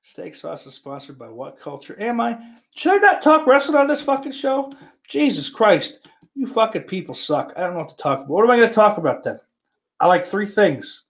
[0.03, 1.97] Steak sauce is sponsored by what culture?
[2.01, 2.37] Am I?
[2.75, 4.73] Should I not talk wrestling on this fucking show?
[5.07, 6.09] Jesus Christ.
[6.35, 7.53] You fucking people suck.
[7.57, 8.29] I don't know what to talk about.
[8.29, 9.39] What am I going to talk about then?
[10.01, 11.05] I like three things.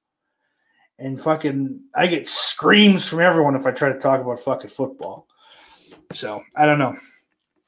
[0.98, 5.26] And fucking, I get screams from everyone if I try to talk about fucking football.
[6.12, 6.94] So, I don't know.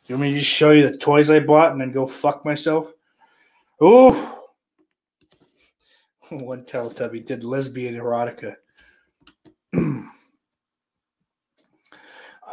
[0.06, 2.44] You want me to just show you the toys I bought and then go fuck
[2.44, 2.92] myself?
[3.82, 4.10] Ooh.
[6.30, 8.56] One Teletubby did lesbian erotica.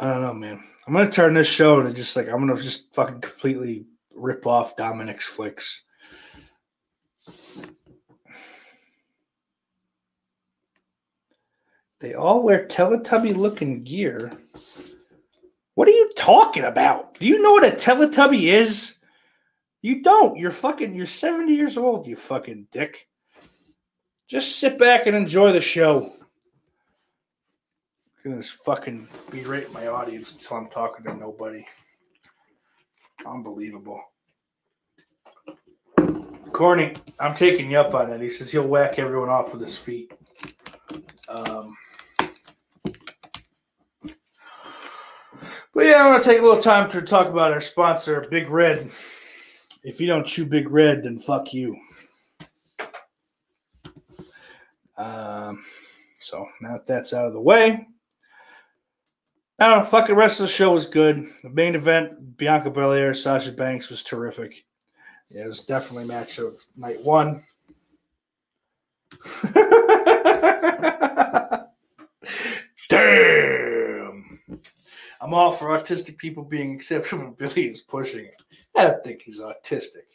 [0.00, 0.62] don't know, man.
[0.86, 3.84] I'm gonna turn this show to just like I'm gonna just fucking completely
[4.14, 5.82] rip off Dominic's flicks.
[12.00, 14.30] They all wear Teletubby looking gear.
[15.80, 17.18] What are you talking about?
[17.18, 18.96] Do you know what a Teletubby is?
[19.80, 20.36] You don't.
[20.36, 23.08] You're fucking, you're 70 years old, you fucking dick.
[24.28, 26.12] Just sit back and enjoy the show.
[28.22, 31.64] I'm gonna just fucking berate my audience until I'm talking to nobody.
[33.24, 34.02] Unbelievable.
[36.52, 38.20] Corny, I'm taking you up on that.
[38.20, 40.12] He says he'll whack everyone off with his feet.
[41.26, 41.74] Um,
[45.74, 48.48] but yeah, I want to take a little time to talk about our sponsor, Big
[48.50, 48.90] Red.
[49.82, 51.76] If you don't chew Big Red, then fuck you.
[54.96, 55.62] Um,
[56.14, 57.86] so now that that's out of the way,
[59.60, 59.84] I don't know.
[59.84, 61.26] Fuck the rest of the show was good.
[61.42, 64.64] The main event, Bianca Belair, Sasha Banks was terrific.
[65.30, 67.42] Yeah, it was definitely match of night one.
[72.88, 73.69] Damn.
[75.20, 78.42] I'm all for autistic people being accepted when Billy is pushing it.
[78.76, 80.06] I don't think he's autistic.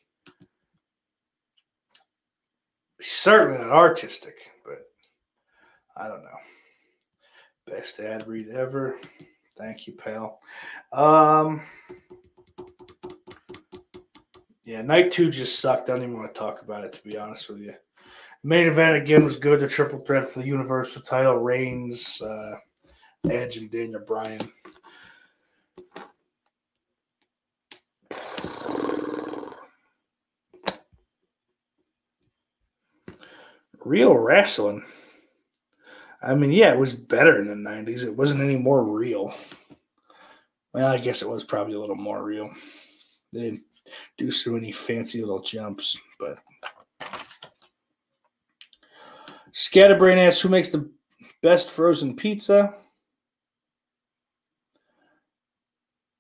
[2.98, 4.80] He's certainly not artistic, but
[5.96, 6.38] I don't know.
[7.68, 8.96] Best ad read ever.
[9.58, 10.40] Thank you, pal.
[10.92, 11.62] Um,
[14.64, 15.90] yeah, night two just sucked.
[15.90, 17.74] I don't even want to talk about it, to be honest with you.
[18.44, 19.60] Main event again was good.
[19.60, 22.58] The triple threat for the Universal title: Reigns, uh,
[23.30, 24.52] Edge, and Daniel Bryan.
[33.86, 34.84] Real wrestling.
[36.22, 38.04] I mean, yeah, it was better in the 90s.
[38.04, 39.32] It wasn't any more real.
[40.74, 42.50] Well, I guess it was probably a little more real.
[43.32, 43.64] They didn't
[44.18, 46.40] do so many fancy little jumps, but
[49.52, 50.90] Scatterbrain asks who makes the
[51.44, 52.74] best frozen pizza.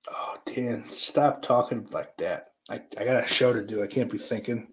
[0.10, 2.52] Oh, Dan, stop talking like that.
[2.70, 3.84] I, I got a show to do.
[3.84, 4.68] I can't be thinking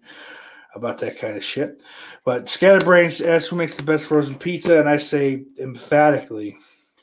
[0.75, 1.81] about that kind of shit.
[2.25, 6.57] But Scatterbrains asks who makes the best frozen pizza, and I say emphatically,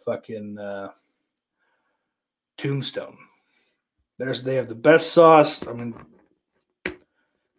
[0.04, 0.90] fucking uh,
[2.56, 3.16] Tombstone.
[4.18, 5.66] There's they have the best sauce.
[5.66, 5.94] I mean,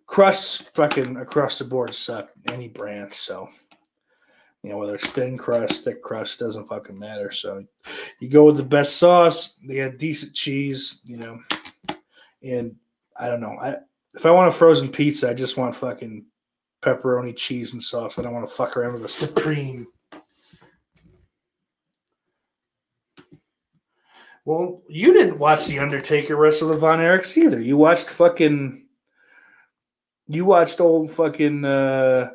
[0.05, 3.13] crusts fucking across the board suck any brand.
[3.13, 3.49] So
[4.61, 7.31] you know whether it's thin crust, thick crust, doesn't fucking matter.
[7.31, 7.63] So
[8.19, 9.55] you go with the best sauce.
[9.65, 11.01] They got decent cheese.
[11.03, 11.39] You know,
[12.43, 12.75] and
[13.17, 13.57] I don't know.
[13.59, 13.77] I
[14.15, 16.25] if I want a frozen pizza, I just want fucking
[16.81, 18.17] pepperoni, cheese, and sauce.
[18.17, 19.87] I don't want to fuck around with a supreme.
[24.43, 27.61] Well, you didn't watch The Undertaker wrestle the Von Erichs either.
[27.61, 28.87] You watched fucking.
[30.27, 31.63] You watched old fucking.
[31.63, 32.31] uh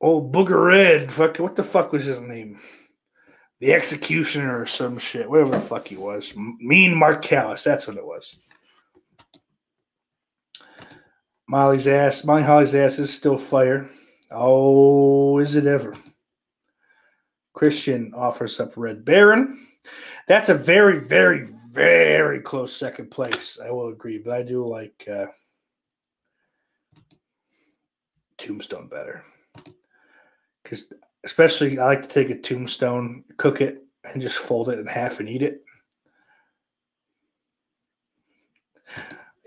[0.00, 1.10] Old Booger Red.
[1.10, 2.58] Fuck, what the fuck was his name?
[3.58, 5.28] The Executioner or some shit.
[5.28, 6.32] Whatever the fuck he was.
[6.36, 7.64] Mean Mark Callous.
[7.64, 8.36] That's what it was.
[11.48, 12.24] Molly's ass.
[12.24, 13.88] Molly Holly's ass is still fire.
[14.30, 15.96] Oh, is it ever?
[17.54, 19.58] Christian offers up Red Baron.
[20.28, 23.58] That's a very, very, very close second place.
[23.64, 25.26] I will agree, but I do like uh,
[28.36, 29.24] Tombstone better
[30.62, 30.92] because,
[31.24, 35.18] especially, I like to take a Tombstone, cook it, and just fold it in half
[35.18, 35.62] and eat it.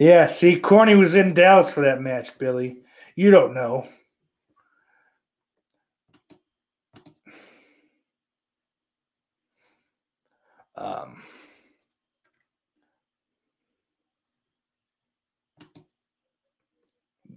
[0.01, 2.77] Yeah, see, Corny was in Dallas for that match, Billy.
[3.15, 3.85] You don't know.
[10.75, 11.21] Um,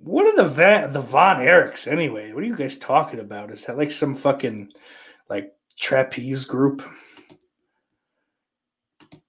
[0.01, 2.33] what are the Van, the Von Erichs anyway?
[2.33, 3.51] What are you guys talking about?
[3.51, 4.73] Is that like some fucking
[5.29, 6.83] like trapeze group?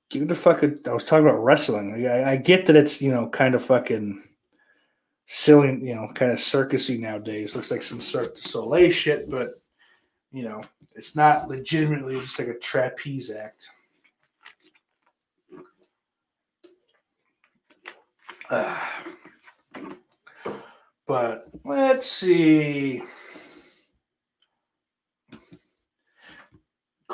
[0.10, 0.80] Give the fucking.
[0.88, 2.06] I was talking about wrestling.
[2.08, 4.22] I, I get that it's you know kind of fucking
[5.26, 7.56] silly, you know, kind of circusy nowadays.
[7.56, 9.62] Looks like some Cirque du Soleil shit, but
[10.32, 10.62] you know,
[10.95, 13.68] it's not legitimately just like a trapeze act.
[18.49, 18.80] Uh,
[21.08, 23.01] but let's see.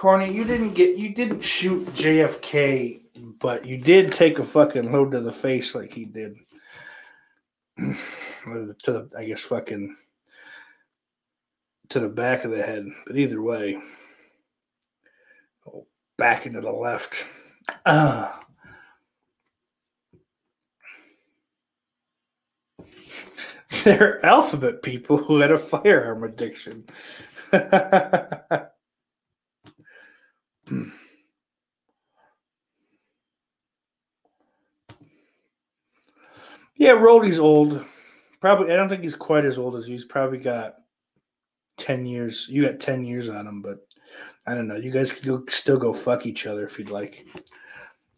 [0.01, 3.01] Corny, you didn't get you didn't shoot JFK,
[3.37, 6.37] but you did take a fucking load to the face like he did.
[7.77, 9.95] to the I guess fucking
[11.89, 12.87] to the back of the head.
[13.05, 13.77] But either way.
[15.67, 15.85] Oh,
[16.17, 17.23] back into the left.
[17.85, 18.43] Ah.
[23.83, 26.85] They're alphabet people who had a firearm addiction.
[36.75, 37.85] yeah, Roldy's old.
[38.39, 39.93] Probably, I don't think he's quite as old as you.
[39.93, 40.75] He's probably got
[41.77, 42.47] 10 years.
[42.49, 43.77] You got 10 years on him, but
[44.47, 44.75] I don't know.
[44.75, 47.25] You guys could go, still go fuck each other if you'd like.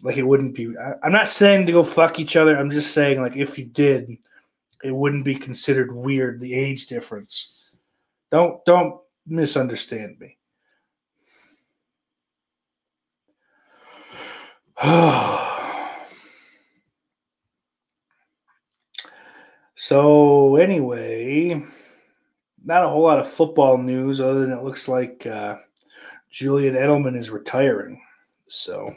[0.01, 0.73] Like, it wouldn't be.
[0.77, 2.57] I, I'm not saying to go fuck each other.
[2.57, 4.09] I'm just saying, like, if you did,
[4.83, 7.53] it wouldn't be considered weird, the age difference.
[8.31, 10.37] Don't don't misunderstand me.
[19.75, 21.63] so anyway,
[22.61, 25.55] not a whole lot of football news other than it looks like uh,
[26.29, 28.01] Julian Edelman is retiring.
[28.49, 28.93] So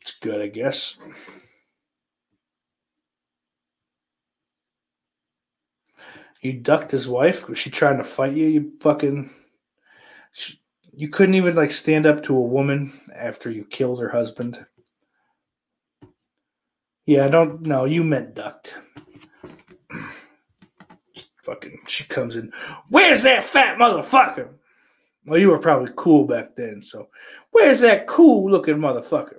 [0.00, 0.96] it's good, I guess.
[6.40, 7.50] You ducked his wife.
[7.50, 8.46] Was she trying to fight you?
[8.46, 9.28] You fucking.
[10.96, 14.64] You couldn't even like stand up to a woman after you killed her husband.
[17.06, 17.84] Yeah, I don't know.
[17.84, 18.76] You meant ducked.
[21.44, 21.78] fucking.
[21.86, 22.52] She comes in.
[22.88, 24.48] Where's that fat motherfucker?
[25.26, 26.82] Well, you were probably cool back then.
[26.82, 27.08] So,
[27.50, 29.38] where's that cool looking motherfucker?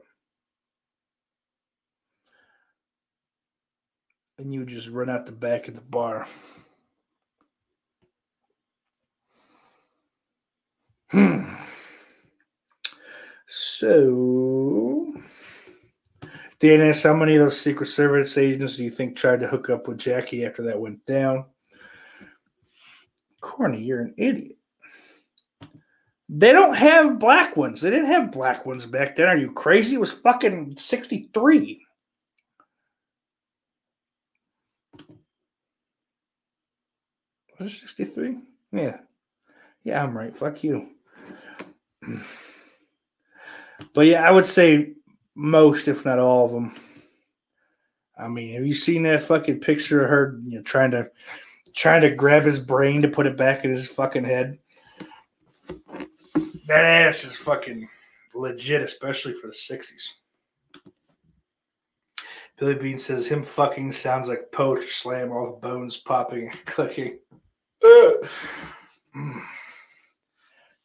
[4.38, 6.28] And you just run out the back of the bar.
[13.48, 15.14] So,
[16.60, 19.88] DNS, how many of those Secret Service agents do you think tried to hook up
[19.88, 21.46] with Jackie after that went down?
[23.42, 24.58] Corny, you're an idiot.
[26.28, 27.82] They don't have black ones.
[27.82, 29.28] They didn't have black ones back then.
[29.28, 29.96] Are you crazy?
[29.96, 31.82] It was fucking 63.
[37.60, 38.40] Was it 63?
[38.72, 38.98] Yeah.
[39.84, 40.36] Yeah, I'm right.
[40.36, 40.95] Fuck you.
[43.94, 44.94] But yeah, I would say
[45.36, 46.74] most, if not all of them.
[48.18, 51.10] I mean, have you seen that fucking picture of her, you know, trying to
[51.76, 54.58] trying to grab his brain to put it back in his fucking head?
[56.68, 57.90] That ass is fucking
[58.34, 60.14] legit, especially for the '60s.
[62.58, 67.20] Billy Bean says him fucking sounds like poetry slam, all the bones popping and clicking.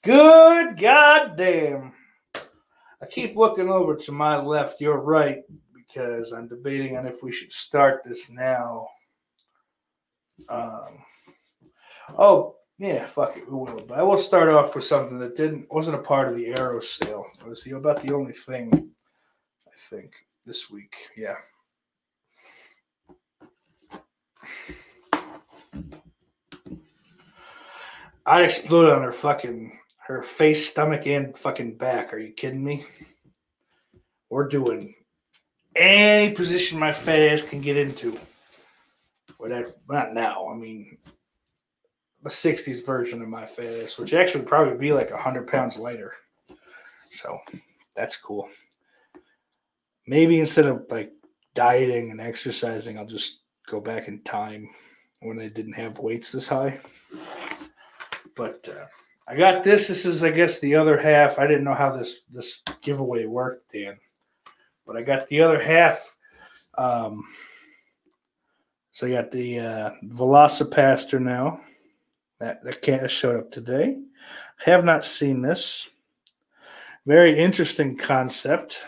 [0.02, 1.92] Good goddamn.
[3.02, 5.42] I keep looking over to my left, your right,
[5.74, 8.86] because I'm debating on if we should start this now.
[10.48, 11.02] Um,
[12.18, 13.84] oh, yeah, fuck it, we will.
[13.86, 16.80] But I will start off with something that didn't wasn't a part of the Arrow
[16.80, 17.26] sale.
[17.38, 18.90] It was about the only thing
[19.66, 20.14] I think
[20.46, 20.96] this week.
[21.14, 21.36] Yeah.
[28.24, 29.78] I'd explode on her fucking
[30.10, 32.12] her face, stomach, and fucking back.
[32.12, 32.84] Are you kidding me?
[34.28, 34.94] We're doing
[35.76, 38.18] any position my fat ass can get into.
[39.38, 40.48] Whatever, not now.
[40.48, 40.98] I mean,
[42.22, 45.78] the '60s version of my fat ass, which actually would probably be like hundred pounds
[45.78, 46.12] lighter.
[47.10, 47.38] So
[47.94, 48.48] that's cool.
[50.08, 51.12] Maybe instead of like
[51.54, 54.68] dieting and exercising, I'll just go back in time
[55.20, 56.80] when they didn't have weights this high.
[58.34, 58.86] But uh,
[59.30, 59.86] I got this.
[59.86, 61.38] This is, I guess, the other half.
[61.38, 63.96] I didn't know how this this giveaway worked, Dan,
[64.84, 66.16] but I got the other half.
[66.76, 67.22] Um,
[68.90, 71.60] so I got the uh, VelociPastor now.
[72.40, 74.00] That that can't showed up today.
[74.64, 75.88] Have not seen this.
[77.06, 78.84] Very interesting concept.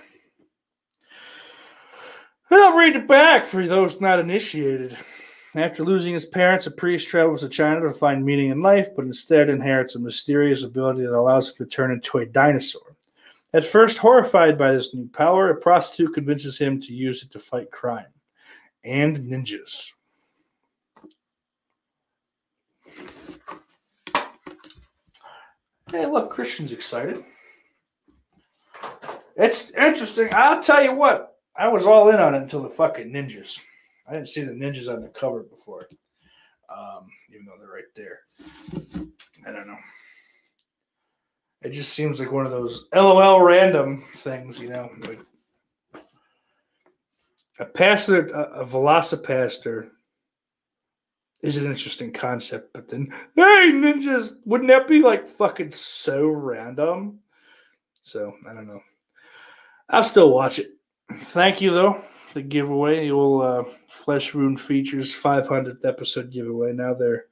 [2.51, 4.99] And I'll read it back for those not initiated.
[5.55, 9.05] After losing his parents, a priest travels to China to find meaning in life, but
[9.05, 12.97] instead inherits a mysterious ability that allows him to turn into a dinosaur.
[13.53, 17.39] At first horrified by this new power, a prostitute convinces him to use it to
[17.39, 18.07] fight crime
[18.83, 19.93] and ninjas.
[25.91, 27.23] Hey, look, Christian's excited.
[29.37, 30.31] It's interesting.
[30.33, 33.61] I'll tell you what, I was all in on it until the fucking ninjas.
[34.07, 35.89] I didn't see the ninjas on the cover before,
[36.69, 38.21] um, even though they're right there.
[39.47, 39.79] I don't know.
[41.63, 44.91] It just seems like one of those LOL random things, you know.
[45.07, 45.21] Like
[47.61, 49.91] a pastor, a, a VelociPastor
[51.43, 57.21] is an interesting concept, but then, hey, ninjas, wouldn't that be like fucking so random?
[58.03, 58.81] So I don't know.
[59.89, 60.71] I'll still watch it.
[61.13, 62.03] Thank you though
[62.33, 66.73] the giveaway, the old uh, Flesh Wound Features 500th episode giveaway.
[66.73, 67.25] Now there are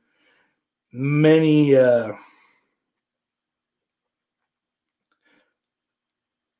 [0.92, 2.12] many, uh,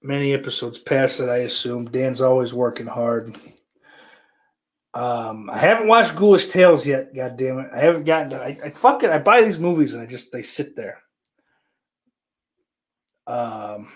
[0.02, 1.90] many episodes past that, I assume.
[1.90, 3.36] Dan's always working hard.
[4.92, 7.14] Um, I haven't watched Ghoulish Tales yet.
[7.14, 7.70] God damn it!
[7.72, 8.30] I haven't gotten.
[8.30, 10.98] To, I, I fucking I buy these movies and I just they sit there.
[13.28, 13.88] Um,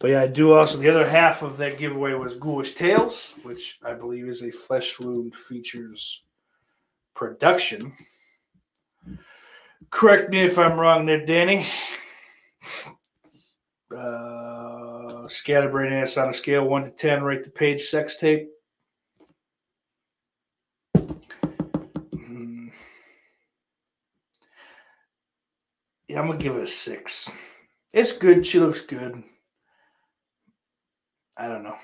[0.00, 0.78] but yeah, I do also.
[0.78, 5.00] The other half of that giveaway was Ghoulish Tales, which I believe is a Flesh
[5.00, 6.22] Wound Features
[7.14, 7.92] production.
[9.90, 11.66] Correct me if I'm wrong there, Danny.
[13.94, 18.48] Uh, Scatterbrain ass on a scale 1 to 10, rate the Paige sex tape.
[20.94, 22.68] Hmm.
[26.06, 27.30] Yeah, I'm going to give it a 6.
[27.92, 28.44] It's good.
[28.46, 29.24] She looks good.
[31.38, 31.76] I don't know.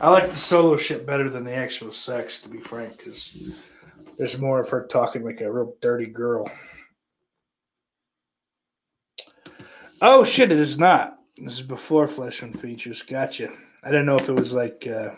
[0.00, 3.52] I like the solo shit better than the actual sex, to be frank, because
[4.18, 6.50] there's more of her talking like a real dirty girl.
[10.00, 10.52] Oh shit!
[10.52, 11.18] It is not.
[11.36, 13.02] This is before Flesh Wound Features.
[13.02, 13.48] Gotcha.
[13.82, 14.86] I didn't know if it was like.
[14.86, 15.10] Uh...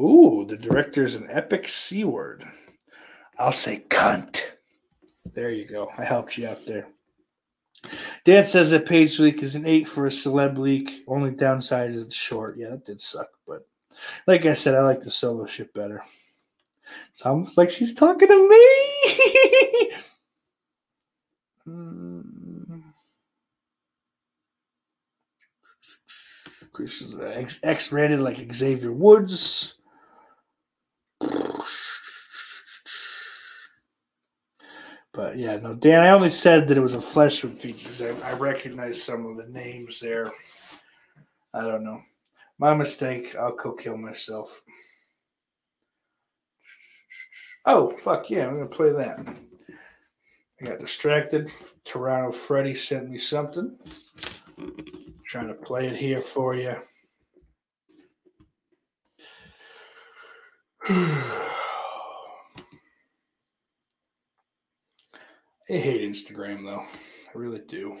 [0.00, 2.44] Ooh, the director's an epic c word.
[3.38, 4.52] I'll say cunt.
[5.34, 5.90] There you go.
[5.98, 6.86] I helped you out there.
[8.24, 11.02] Dan says that Paige leak is an eight for a celeb leak.
[11.08, 12.56] Only downside is it's short.
[12.56, 13.28] Yeah, that did suck.
[13.46, 13.66] But
[14.26, 16.02] like I said, I like the solo ship better.
[17.10, 19.90] It's almost like she's talking to me.
[21.64, 22.80] Hmm.
[27.62, 29.74] X rated like Xavier Woods.
[35.12, 38.00] But yeah, no, Dan, I only said that it was a Flesh Wound feature because
[38.00, 40.32] I, I recognize some of the names there.
[41.52, 42.00] I don't know.
[42.58, 43.36] My mistake.
[43.36, 44.62] I'll go kill myself.
[47.66, 49.20] Oh, fuck yeah, I'm going to play that.
[50.60, 51.52] I got distracted.
[51.84, 53.76] Toronto Freddy sent me something.
[55.26, 56.76] trying to play it here for you.
[65.72, 66.84] I hate Instagram though.
[66.84, 67.96] I really do.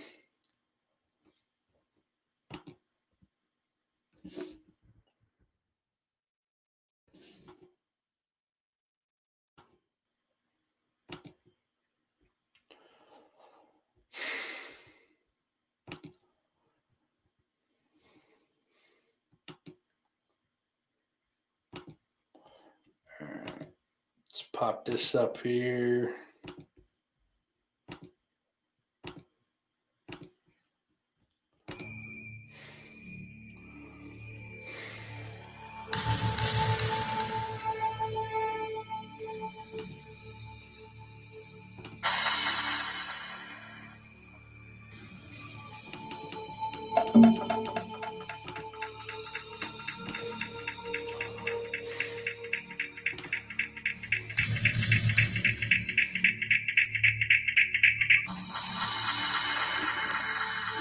[23.22, 26.14] Let's pop this up here.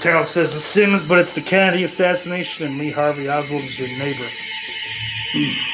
[0.02, 3.88] Carol says the Sims, but it's the Kennedy assassination, and Lee Harvey Oswald is your
[3.88, 4.28] neighbor.
[5.36, 5.71] Whoa!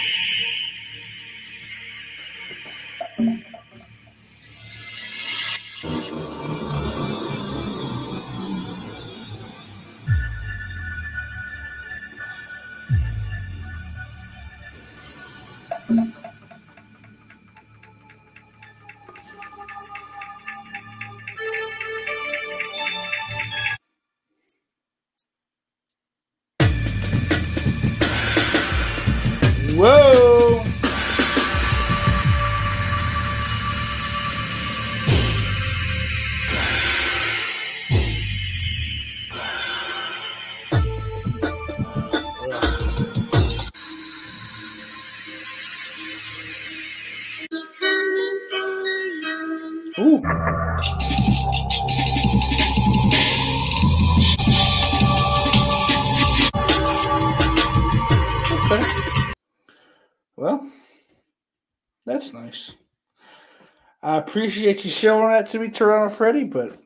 [64.27, 66.77] Appreciate you showing that to me, Toronto Freddy, but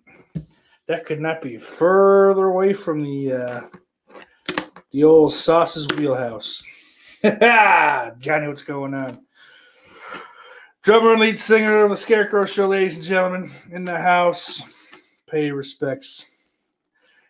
[0.87, 3.61] that could not be further away from the uh,
[4.91, 6.63] the old sauce's wheelhouse.
[7.23, 9.25] Johnny, what's going on?
[10.83, 14.61] Drummer and lead singer of the Scarecrow Show, ladies and gentlemen, in the house.
[15.27, 16.25] Pay respects.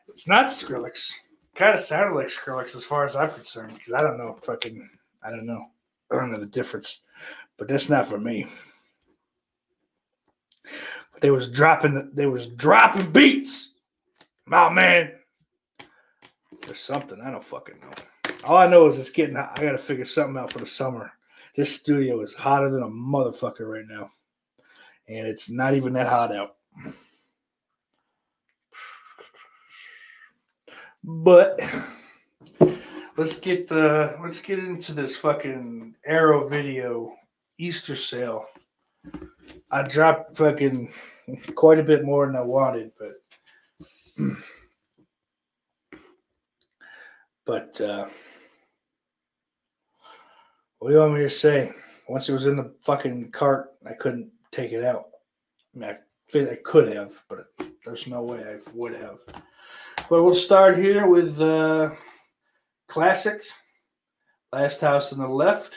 [0.10, 1.14] It's not Skrillex.
[1.56, 4.90] Kind of sounded like Skrillex as far as I'm concerned, because I don't know fucking
[5.24, 5.68] I don't know.
[6.12, 7.02] I don't know the difference.
[7.58, 8.48] But that's not for me.
[11.22, 13.76] They was dropping they was dropping beats.
[14.46, 15.14] My man.
[16.66, 17.22] There's something.
[17.22, 18.34] I don't fucking know.
[18.44, 19.58] All I know is it's getting hot.
[19.58, 21.12] I gotta figure something out for the summer.
[21.56, 24.10] This studio is hotter than a motherfucker right now.
[25.08, 26.56] And it's not even that hot out.
[31.04, 31.60] But
[33.18, 37.16] let's get uh let's get into this fucking Arrow video
[37.58, 38.46] Easter sale.
[39.72, 40.92] I dropped fucking
[41.56, 43.22] quite a bit more than I wanted, but
[47.46, 48.08] but uh
[50.82, 51.72] what do you want me to say?
[52.10, 55.10] Once it was in the fucking cart, I couldn't take it out.
[55.76, 55.96] I mean,
[56.34, 57.46] I, I could have, but
[57.86, 59.20] there's no way I would have.
[60.10, 61.92] But we'll start here with uh,
[62.88, 63.42] classic
[64.52, 65.76] Last House on the Left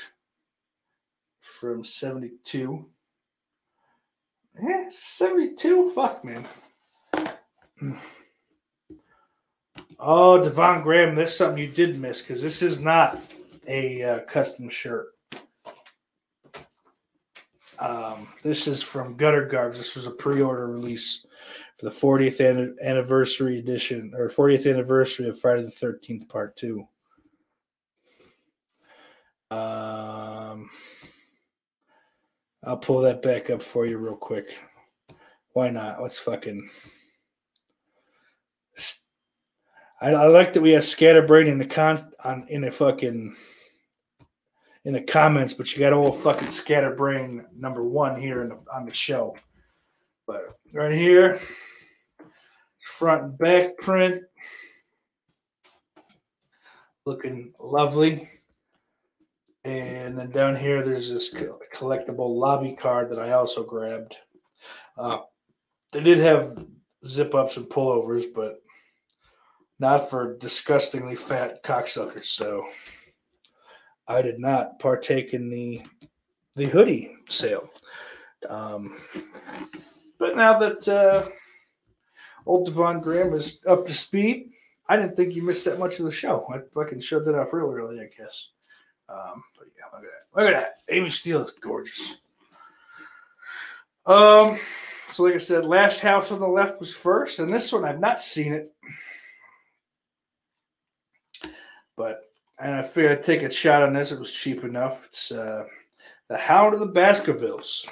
[1.42, 2.86] from 72.
[4.60, 5.90] Yeah, 72?
[5.90, 6.46] Fuck, man.
[9.98, 13.20] Oh, Devon Graham, there's something you did miss because this is not
[13.66, 15.08] a uh, custom shirt.
[17.78, 19.76] Um, this is from Gutter Garbs.
[19.76, 21.26] This was a pre-order release
[21.76, 26.86] for the 40th an- anniversary edition or 40th anniversary of Friday the 13th Part Two.
[29.50, 30.33] Um,
[32.66, 34.58] I'll pull that back up for you real quick.
[35.52, 36.02] Why not?
[36.02, 36.68] Let's fucking.
[40.00, 43.36] I, I like that we have scatterbrain in the con on in a fucking
[44.84, 48.84] in the comments, but you got old fucking scatterbrain number one here in the, on
[48.84, 49.36] the show.
[50.26, 51.38] But right here,
[52.82, 54.22] front and back print,
[57.06, 58.28] looking lovely.
[59.64, 61.34] And then down here, there's this
[61.74, 64.16] collectible lobby card that I also grabbed.
[64.98, 65.18] Uh,
[65.92, 66.66] they did have
[67.06, 68.56] zip ups and pullovers, but
[69.78, 72.26] not for disgustingly fat cocksuckers.
[72.26, 72.66] So
[74.06, 75.82] I did not partake in the
[76.56, 77.68] the hoodie sale.
[78.48, 78.96] Um,
[80.18, 81.28] but now that uh,
[82.46, 84.52] old Devon Graham is up to speed,
[84.88, 86.46] I didn't think you missed that much of the show.
[86.52, 88.50] I fucking showed that off real early, I guess.
[89.08, 90.40] Um, but yeah, look at that.
[90.40, 90.94] Look at that.
[90.94, 92.16] Amy Steele is gorgeous.
[94.06, 94.58] Um,
[95.10, 98.00] so like I said, last house on the left was first, and this one I've
[98.00, 98.72] not seen it.
[101.96, 102.22] But
[102.58, 104.12] and I figured I'd take a shot on this.
[104.12, 105.06] It was cheap enough.
[105.06, 105.64] It's uh,
[106.28, 107.86] the Hound of the Baskervilles,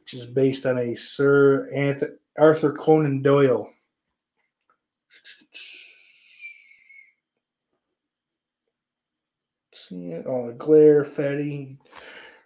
[0.00, 1.68] which is based on a Sir
[2.38, 3.70] Arthur Conan Doyle.
[9.88, 10.26] See it?
[10.26, 11.78] All the glare, fatty.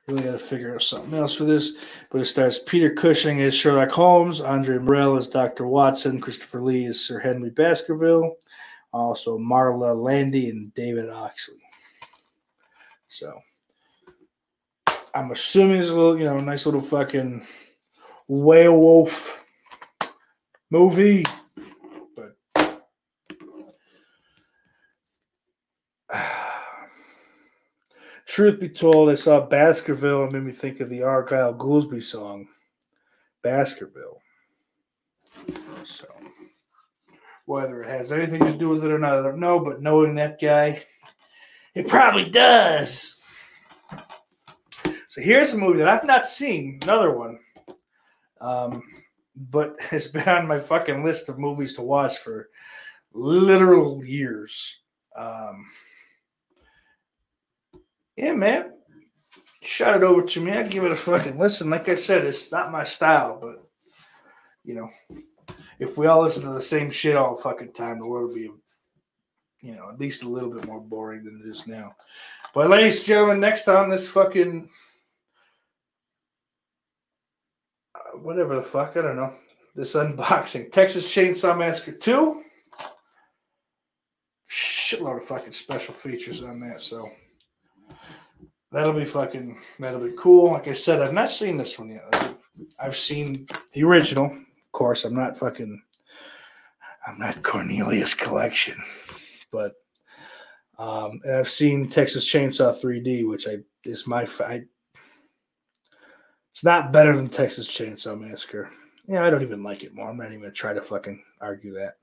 [0.07, 1.73] Really got to figure out something else for this.
[2.11, 5.67] But it stars Peter Cushing as Sherlock Holmes, Andre Morell as Dr.
[5.67, 8.35] Watson, Christopher Lee as Sir Henry Baskerville,
[8.93, 11.63] also Marla Landi and David Oxley.
[13.09, 13.41] So
[15.15, 17.47] I'm assuming it's a little, you know, nice little fucking
[18.29, 19.43] werewolf
[20.71, 21.25] movie.
[28.31, 32.47] Truth be told, I saw Baskerville and made me think of the Argyle Goolsby song,
[33.43, 34.21] Baskerville.
[35.83, 36.07] So
[37.47, 39.59] whether it has anything to do with it or not, I don't know.
[39.59, 40.85] But knowing that guy,
[41.75, 43.17] it probably does.
[45.09, 47.41] So here's a movie that I've not seen, another one,
[48.41, 48.85] um,
[49.35, 52.49] but it's been on my fucking list of movies to watch for
[53.13, 54.79] literal years.
[55.17, 55.67] Um,
[58.21, 58.73] yeah, man,
[59.63, 60.53] shot it over to me.
[60.53, 61.71] I give it a fucking listen.
[61.71, 63.67] Like I said, it's not my style, but
[64.63, 64.91] you know,
[65.79, 68.51] if we all listen to the same shit all fucking time, the world would be,
[69.63, 71.95] you know, at least a little bit more boring than it is now.
[72.55, 74.69] But, ladies and gentlemen, next on this fucking
[77.95, 79.33] uh, whatever the fuck, I don't know,
[79.75, 82.43] this unboxing Texas Chainsaw Massacre 2.
[84.51, 87.09] Shitload of fucking special features on that, so
[88.73, 90.53] that'll be fucking, that'll be cool.
[90.53, 92.35] Like I said, I've not seen this one yet.
[92.79, 95.05] I've seen the original, of course.
[95.05, 95.83] I'm not fucking,
[97.07, 98.77] I'm not Cornelius Collection,
[99.51, 99.75] but
[100.79, 104.63] um, and I've seen Texas Chainsaw 3D, which I is my I,
[106.51, 108.71] it's not better than Texas Chainsaw Massacre.
[109.07, 110.09] Yeah, I don't even like it more.
[110.09, 111.97] I'm not even gonna try to fucking argue that.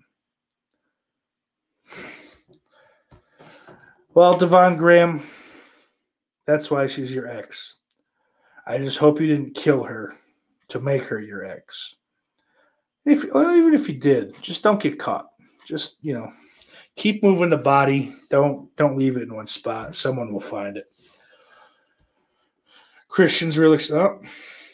[4.13, 5.22] Well, Devon Graham,
[6.47, 7.75] that's why she's your ex.
[8.65, 10.15] I just hope you didn't kill her
[10.69, 11.95] to make her your ex.
[13.05, 15.27] If even if you did, just don't get caught.
[15.65, 16.31] Just you know,
[16.95, 18.13] keep moving the body.
[18.29, 19.95] Don't don't leave it in one spot.
[19.95, 20.85] Someone will find it.
[23.07, 24.01] Christian's real excited.
[24.01, 24.19] Oh,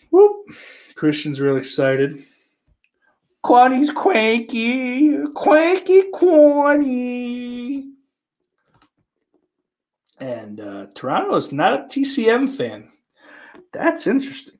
[0.09, 0.47] whoop.
[0.95, 2.19] Christian's real excited.
[3.43, 7.92] Quanny's quanky, quanky Quanny.
[10.23, 12.89] And uh, Toronto is not a TCM fan.
[13.73, 14.57] That's interesting.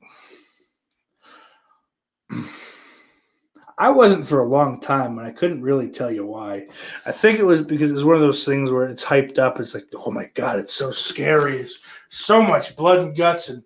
[3.78, 6.66] I wasn't for a long time, and I couldn't really tell you why.
[7.06, 9.58] I think it was because it's one of those things where it's hyped up.
[9.58, 11.56] It's like, oh my god, it's so scary.
[11.56, 11.78] It's
[12.10, 13.62] so much blood and guts, and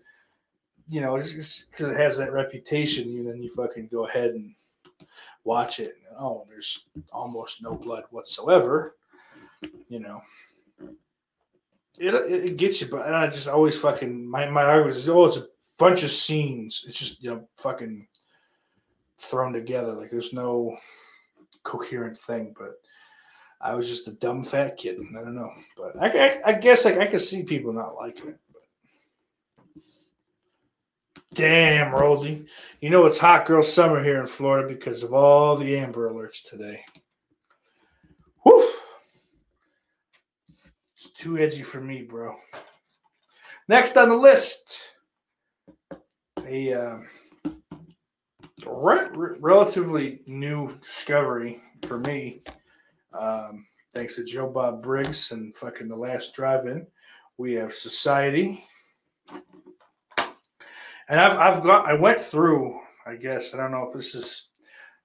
[0.89, 3.09] you know, because it has that reputation.
[3.09, 4.55] And then you fucking go ahead and
[5.43, 5.97] watch it.
[6.09, 8.95] And, oh, there's almost no blood whatsoever.
[9.89, 10.23] You know,
[12.01, 15.27] it, it, gets you, but and I just always fucking my my argument is oh,
[15.27, 15.47] it's a
[15.79, 16.85] bunch of scenes.
[16.87, 18.07] It's just you know fucking
[19.19, 19.93] thrown together.
[19.93, 20.77] Like there's no
[21.63, 22.55] coherent thing.
[22.59, 22.75] But
[23.61, 24.99] I was just a dumb fat kid.
[25.11, 28.29] I don't know, but I, I, I guess like I could see people not liking
[28.29, 28.39] it.
[28.53, 29.83] But.
[31.35, 32.47] Damn, Roldy.
[32.81, 36.49] You know it's hot girl summer here in Florida because of all the Amber Alerts
[36.49, 36.85] today.
[38.45, 38.71] Whew.
[40.99, 42.35] It's too edgy for me, bro.
[43.69, 44.77] Next on the list,
[46.45, 46.99] a uh,
[48.67, 52.43] re- re- relatively new discovery for me.
[53.17, 56.85] Um, thanks to Joe Bob Briggs and fucking the last drive-in,
[57.37, 58.65] we have Society,
[59.31, 62.77] and I've I've got I went through.
[63.07, 63.55] I guess.
[63.55, 64.49] I don't know if this is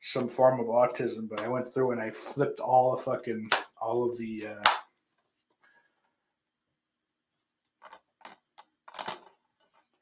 [0.01, 4.09] some form of autism, but I went through and I flipped all the fucking all
[4.09, 4.69] of the uh,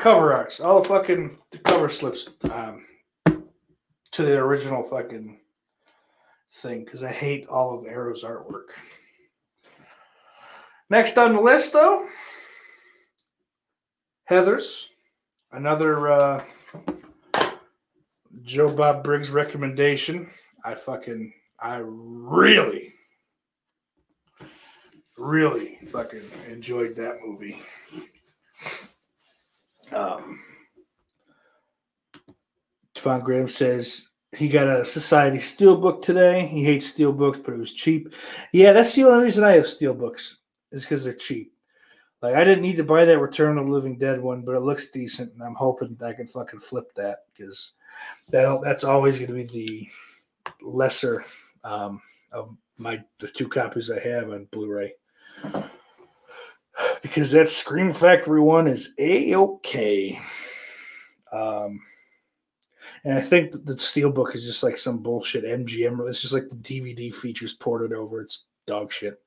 [0.02, 2.84] cover arts, all the fucking the cover slips um,
[4.12, 5.39] to the original fucking
[6.52, 8.70] thing because I hate all of Arrow's artwork.
[10.89, 12.08] Next on the list, though,
[14.24, 14.89] Heather's,
[15.52, 16.43] another uh,
[18.41, 20.32] Joe Bob Briggs recommendation.
[20.66, 22.95] I fucking, I really,
[25.16, 27.62] really fucking enjoyed that movie.
[29.93, 30.39] Um,
[32.93, 36.47] Devon Graham says he got a Society Steelbook today.
[36.47, 38.13] He hates Steelbooks, but it was cheap.
[38.53, 40.35] Yeah, that's the only reason I have Steelbooks
[40.71, 41.53] is because they're cheap.
[42.21, 44.61] Like I didn't need to buy that Return of the Living Dead one, but it
[44.61, 47.71] looks decent, and I'm hoping I can fucking flip that because
[48.29, 49.89] that that's always going to be the
[50.61, 51.25] lesser
[51.63, 54.93] um, of my the two copies I have on Blu-ray
[57.01, 60.19] because that Scream Factory one is a okay.
[61.32, 61.82] Um,
[63.03, 66.07] and I think the Steelbook is just like some bullshit MGM.
[66.07, 68.21] It's just like the DVD features ported over.
[68.21, 69.19] It's dog shit.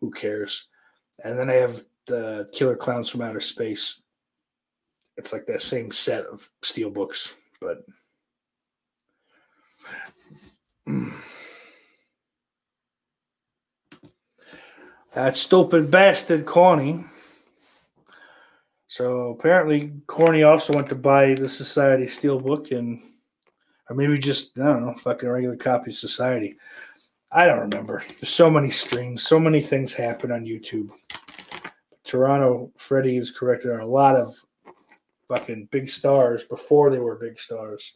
[0.00, 0.68] Who cares?
[1.24, 4.00] And then I have the Killer Clowns from Outer Space.
[5.16, 7.84] It's like that same set of Steelbooks, but.
[15.14, 17.04] That stupid bastard Corny.
[18.86, 23.00] So apparently, Corny also went to buy the Society Steelbook and,
[23.88, 26.56] or maybe just I don't know, fucking regular copy of Society.
[27.30, 28.02] I don't remember.
[28.20, 30.90] There's so many streams, so many things happen on YouTube.
[32.04, 33.64] Toronto Freddy is correct.
[33.64, 34.34] There are a lot of
[35.28, 37.92] fucking big stars before they were big stars.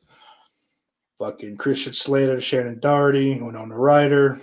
[1.18, 4.38] Fucking Christian Slater, Shannen Doherty, Winona Ryder.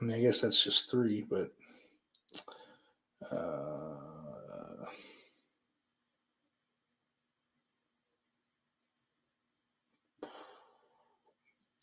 [0.00, 1.52] I, mean, I guess that's just three, but
[3.30, 3.98] uh,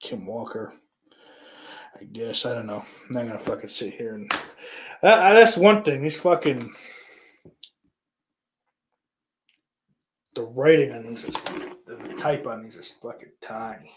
[0.02, 0.74] Kim Walker.
[2.00, 2.84] I guess I don't know.
[3.10, 4.32] I'm not gonna fucking sit here and
[5.02, 6.02] uh, that's one thing.
[6.02, 6.72] These fucking
[10.36, 11.42] the writing on these is
[11.86, 13.92] the type on these is fucking tiny.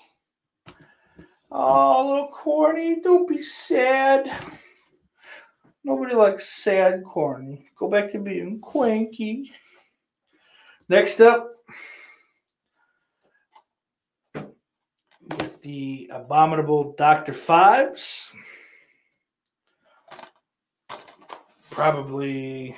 [1.51, 4.31] Oh, little corny, don't be sad.
[5.83, 7.65] Nobody likes sad corny.
[7.79, 9.51] Go back to being quanky.
[10.89, 11.51] Next up,
[15.63, 17.33] the abominable Dr.
[17.33, 18.29] Phibes.
[21.71, 22.75] Probably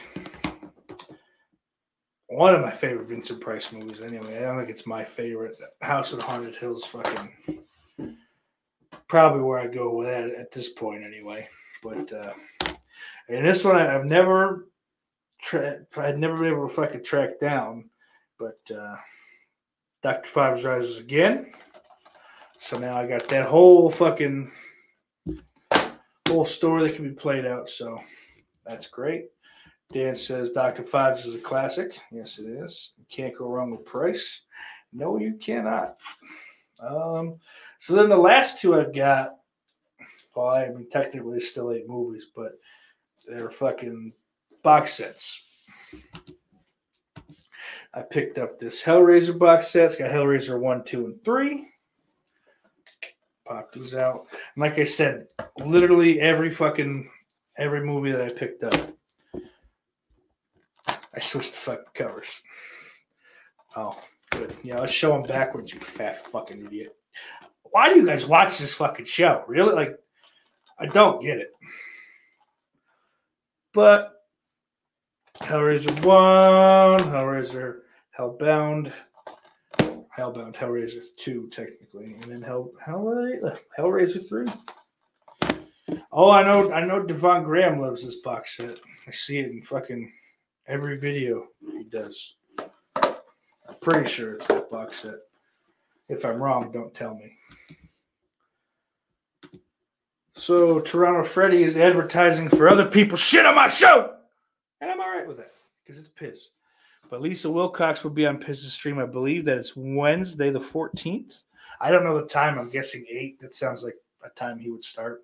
[2.27, 4.39] one of my favorite Vincent Price movies, anyway.
[4.39, 5.57] I don't think it's my favorite.
[5.81, 7.59] House of the Haunted Hills, fucking
[9.11, 11.49] probably where I go with that at this point, anyway.
[11.83, 12.33] But uh,
[13.29, 14.69] and this one I, have never,
[15.43, 17.91] tra- I'd never been able to fucking track down.
[18.39, 18.97] But uh,
[20.03, 21.53] Doctor Phibes rises again.
[22.59, 24.53] So now I got that whole fucking
[26.29, 27.69] whole story that can be played out.
[27.69, 28.01] So
[28.65, 29.27] that's great.
[29.93, 30.85] Dan says Dr.
[30.85, 31.99] Phibes is a classic.
[32.13, 32.93] Yes, it is.
[32.97, 34.43] You can't go wrong with Price.
[34.93, 35.97] No, you cannot.
[36.81, 37.41] Um,
[37.81, 39.37] so then the last two I've got,
[40.37, 42.53] well, I mean, technically still eight movies, but
[43.27, 44.13] they're fucking
[44.63, 45.65] box sets.
[47.95, 49.87] I picked up this Hellraiser box set.
[49.87, 51.69] It's got Hellraiser 1, 2, and 3.
[53.47, 54.27] Pop these out.
[54.55, 55.29] And like I said,
[55.65, 57.11] literally every fucking
[57.57, 58.93] every movie that I picked up,
[61.15, 62.43] I switched the fucking covers.
[63.75, 63.99] Oh,
[64.33, 64.55] good.
[64.63, 66.95] Yeah, let's show them backwards, you fat fucking idiot.
[67.73, 69.45] Why do you guys watch this fucking show?
[69.47, 69.75] Really?
[69.75, 69.99] Like,
[70.79, 71.53] I don't get it.
[73.73, 74.13] But
[75.41, 77.81] Hellraiser 1, Hellraiser
[78.19, 78.93] Hellbound,
[79.79, 84.47] Hellbound, Hellraiser 2, technically, and then Hell, Hellraiser, Hellraiser 3.
[86.13, 88.79] Oh, I know, I know Devon Graham loves this box set.
[89.07, 90.13] I see it in fucking
[90.67, 92.37] every video he does.
[92.97, 95.15] I'm pretty sure it's that box set.
[96.11, 97.37] If I'm wrong, don't tell me.
[100.35, 104.17] So Toronto Freddy is advertising for other people's shit on my show.
[104.81, 105.53] And I'm all right with that
[105.85, 106.49] because it's piss.
[107.11, 108.99] But Lisa Wilcox will be on Piz's stream.
[108.99, 111.45] I believe that it's Wednesday the 14th.
[111.81, 112.59] I don't know the time.
[112.59, 113.41] I'm guessing 8.
[113.41, 115.23] That sounds like a time he would start.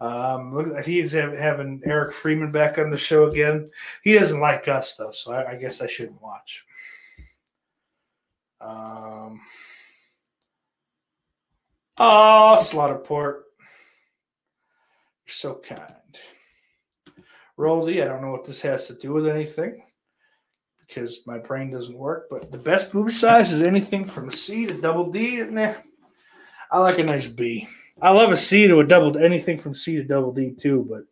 [0.00, 3.70] Um, look, he's having Eric Freeman back on the show again.
[4.02, 6.64] He doesn't like us though, so I, I guess I shouldn't watch.
[8.60, 9.40] Um,
[11.98, 13.42] oh, Slaughterport.
[15.26, 15.94] You're so kind.
[17.58, 19.82] Roldy, I don't know what this has to do with anything
[20.86, 24.74] because my brain doesn't work, but the best movie size is anything from C to
[24.74, 25.42] double D.
[25.42, 25.74] Nah,
[26.70, 27.68] I like a nice B.
[28.00, 31.02] I love a C to a double anything from C to double D too, but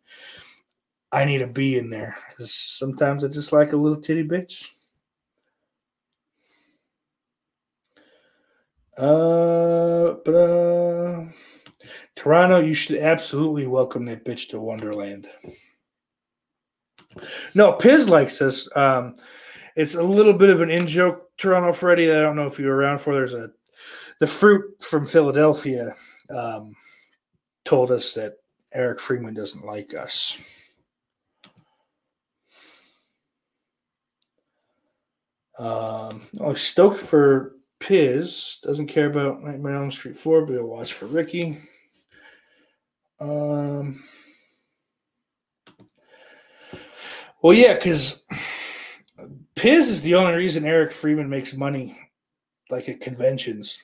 [1.11, 4.69] I need a B in there because sometimes I just like a little titty bitch.
[8.97, 10.76] Uh, but uh,
[12.17, 15.29] Toronto, you should absolutely welcome that bitch to Wonderland.
[17.53, 18.67] No, Piz likes this.
[18.75, 19.13] Um,
[19.75, 22.11] it's a little bit of an in joke, Toronto Freddy.
[22.11, 23.13] I don't know if you were around for.
[23.13, 23.51] There's a
[24.19, 25.93] the fruit from Philadelphia
[26.35, 26.73] um,
[27.65, 28.33] told us that
[28.73, 30.41] Eric Freeman doesn't like us.
[35.59, 38.57] Um, oh, stoked for Piz.
[38.63, 41.59] Doesn't care about Nightmare on Street 4, but he'll watch for Ricky.
[43.19, 43.97] Um,
[47.41, 48.23] well, yeah, because
[49.55, 51.99] Piz is the only reason Eric Freeman makes money,
[52.69, 53.81] like at conventions,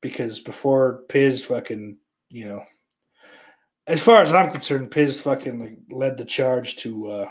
[0.00, 1.98] because before Piz fucking,
[2.30, 2.62] you know,
[3.86, 7.28] as far as I'm concerned, Piz fucking like led the charge to uh,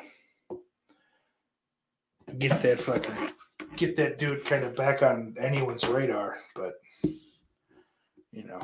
[2.38, 3.32] get that fucking
[3.76, 6.74] get that dude kind of back on anyone's radar, but
[8.32, 8.62] you know.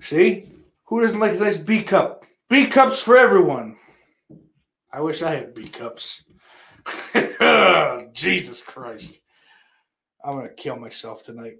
[0.00, 0.46] See?
[0.84, 2.24] Who doesn't like a nice B cup?
[2.48, 3.76] B cups for everyone.
[4.92, 6.24] I wish I had B cups.
[8.12, 9.20] Jesus Christ.
[10.24, 11.58] I'm gonna kill myself tonight.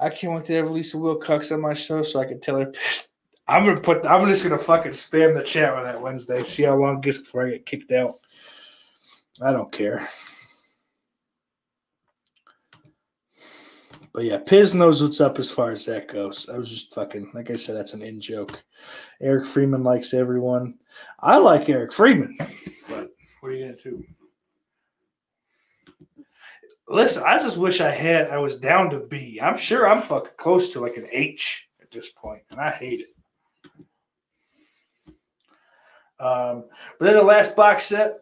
[0.00, 2.66] I can't wait to have Lisa Wilcox on my show so I can tell her
[2.66, 3.12] pissed.
[3.46, 6.42] I'm gonna put I'm just gonna fucking spam the chat with that Wednesday.
[6.44, 8.12] See how long it gets before I get kicked out.
[9.40, 10.06] I don't care.
[14.14, 16.48] But yeah, Piz knows what's up as far as that goes.
[16.48, 18.62] I was just fucking, like I said, that's an in joke.
[19.20, 20.74] Eric Freeman likes everyone.
[21.18, 22.36] I like Eric Freeman,
[22.88, 23.10] but
[23.40, 24.04] what are you gonna do?
[26.88, 28.30] Listen, I just wish I had.
[28.30, 29.40] I was down to B.
[29.42, 33.00] I'm sure I'm fucking close to like an H at this point, and I hate
[33.00, 33.08] it.
[36.20, 36.66] Um,
[37.00, 38.20] but then the last box set.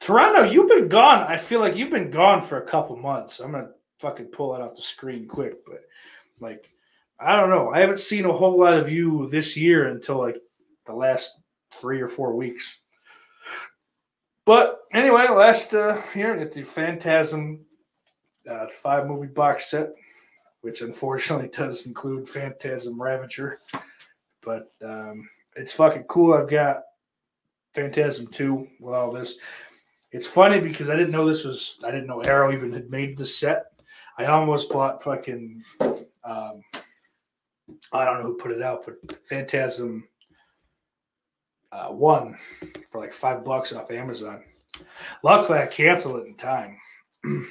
[0.00, 1.20] Toronto, you've been gone.
[1.24, 3.38] I feel like you've been gone for a couple months.
[3.38, 5.82] I'm gonna fucking pull it off the screen quick, but
[6.40, 6.70] like,
[7.18, 7.70] I don't know.
[7.72, 10.38] I haven't seen a whole lot of you this year until like
[10.86, 11.38] the last
[11.74, 12.78] three or four weeks.
[14.46, 17.60] But anyway, last uh, here at the Phantasm
[18.48, 19.90] uh, five movie box set,
[20.62, 23.60] which unfortunately does include Phantasm Ravager,
[24.40, 26.32] but um, it's fucking cool.
[26.32, 26.84] I've got
[27.74, 29.36] Phantasm two with all this.
[30.12, 31.78] It's funny because I didn't know this was.
[31.84, 33.66] I didn't know Arrow even had made the set.
[34.18, 35.62] I almost bought fucking.
[35.80, 36.62] Um,
[37.92, 40.08] I don't know who put it out, but Phantasm
[41.72, 42.36] uh, one
[42.88, 44.42] for like five bucks off Amazon.
[45.22, 46.78] Luckily, I canceled it in time.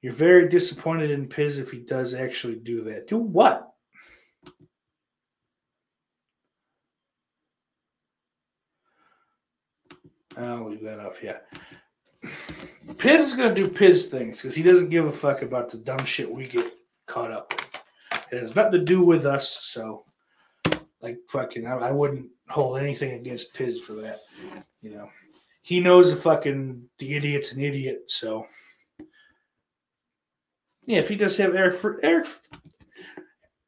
[0.00, 3.06] You're very disappointed in Piz if he does actually do that.
[3.06, 3.71] Do what?
[10.36, 11.22] I'll leave that off.
[11.22, 11.38] Yeah.
[12.98, 16.04] Piz is to do Piz things because he doesn't give a fuck about the dumb
[16.04, 16.72] shit we get
[17.06, 17.82] caught up with.
[18.30, 19.58] It has nothing to do with us.
[19.62, 20.04] So,
[21.00, 24.20] like, fucking, I, I wouldn't hold anything against Piz for that.
[24.80, 25.08] You know,
[25.62, 28.04] he knows the fucking, the idiot's an idiot.
[28.06, 28.46] So,
[30.86, 32.26] yeah, if he does have Eric, Eric,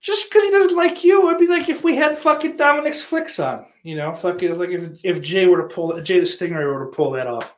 [0.05, 3.41] just because he doesn't like you, it'd be like if we had fucking Dominic's flicks
[3.41, 3.65] on.
[3.83, 6.93] You know, fucking like if if Jay were to pull Jay the Stingray were to
[6.95, 7.57] pull that off.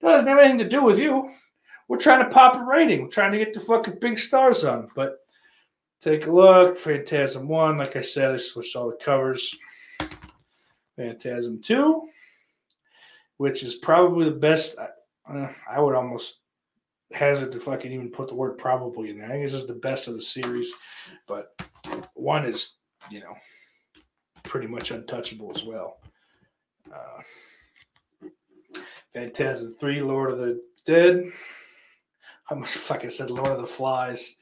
[0.00, 1.28] Doesn't have anything to do with you.
[1.86, 3.02] We're trying to pop a rating.
[3.02, 4.88] We're trying to get the fucking big stars on.
[4.96, 5.18] But
[6.00, 6.78] take a look.
[6.78, 9.54] Phantasm one, like I said, I switched all the covers.
[10.96, 12.08] Phantasm two,
[13.36, 14.78] which is probably the best.
[14.78, 16.38] Uh, I would almost
[17.12, 19.26] hazard to fucking even put the word probably in there.
[19.26, 20.72] I think this is the best of the series,
[21.26, 21.48] but
[22.14, 22.74] one is,
[23.10, 23.34] you know,
[24.42, 25.98] pretty much untouchable as well.
[26.92, 28.28] Uh,
[29.12, 31.24] Phantasm 3, Lord of the Dead.
[32.50, 34.36] I must fucking said Lord of the Flies.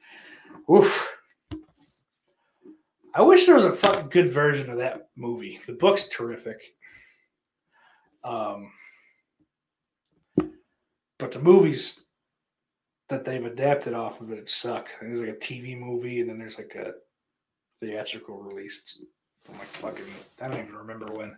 [0.71, 1.17] Oof.
[3.15, 5.59] I wish there was a fucking good version of that movie.
[5.65, 6.61] The book's terrific.
[8.23, 8.71] Um,
[11.17, 12.04] but the movies
[13.09, 14.89] that they've adapted off of it suck.
[14.99, 16.93] There's like a TV movie, and then there's like a
[17.79, 19.01] theatrical release.
[19.43, 20.05] From like fucking,
[20.41, 21.37] I don't even remember when.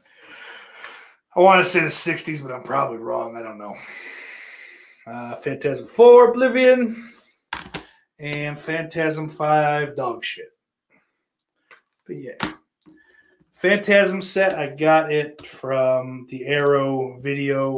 [1.36, 3.38] I want to say the 60s, but I'm probably wrong.
[3.38, 3.76] I don't know.
[5.06, 7.12] Uh, Phantasm 4, Oblivion,
[8.20, 10.50] and Phantasm 5, Dog Shit.
[12.06, 12.38] But yeah.
[13.54, 17.78] Phantasm set, I got it from the Arrow video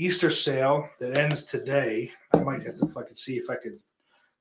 [0.00, 2.10] Easter sale that ends today.
[2.32, 3.74] I might have to fucking see if I could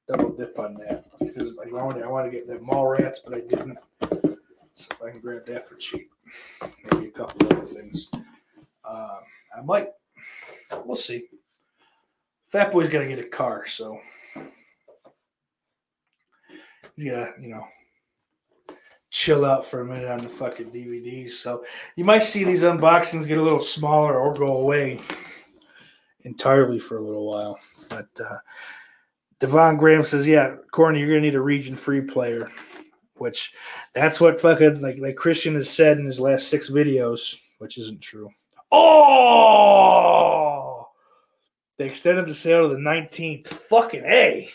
[0.07, 1.05] double dip on that.
[1.20, 3.78] Because I wanted, I want to get the Mallrats, but I didn't.
[3.99, 6.10] So if I can grab that for cheap,
[6.89, 8.07] maybe a couple other things.
[8.89, 9.20] Um,
[9.53, 9.89] I might.
[10.86, 11.26] We'll see.
[12.45, 13.99] Fat Boy's got to get a car, so
[16.95, 17.66] he's got to, you know,
[19.10, 21.32] chill out for a minute on the fucking DVDs.
[21.32, 21.66] So
[21.97, 24.99] you might see these unboxings get a little smaller or go away
[26.24, 27.59] entirely for a little while.
[27.89, 28.38] But uh,
[29.39, 32.49] Devon Graham says, "Yeah, Corny, you're gonna need a region free player."
[33.15, 33.53] Which
[33.93, 38.01] that's what fucking like like Christian has said in his last six videos, which isn't
[38.01, 38.30] true.
[38.72, 39.99] Oh,
[41.78, 43.47] they extended the sale to the 19th.
[43.47, 44.49] Fucking a.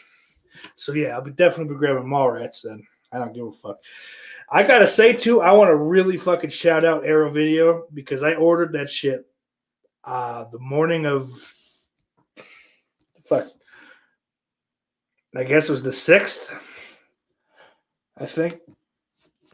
[0.77, 2.83] So yeah, I'll be definitely be grabbing Mallrats then.
[3.13, 3.77] I don't give a fuck.
[4.51, 8.35] I gotta say too, I want to really fucking shout out Arrow Video because I
[8.35, 9.27] ordered that shit
[10.07, 11.31] uh the morning of
[13.25, 13.45] fuck.
[15.37, 17.01] I guess it was the sixth.
[18.19, 18.61] I think.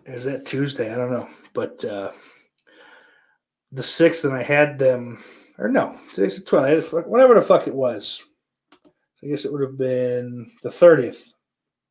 [0.07, 0.93] Is that Tuesday?
[0.93, 1.29] I don't know.
[1.55, 2.11] But uh
[3.73, 5.19] the sixth, and I had them
[5.61, 7.07] or no, today's the 12th.
[7.07, 8.25] Whatever the fuck it was.
[9.23, 11.35] I guess it would have been the 30th,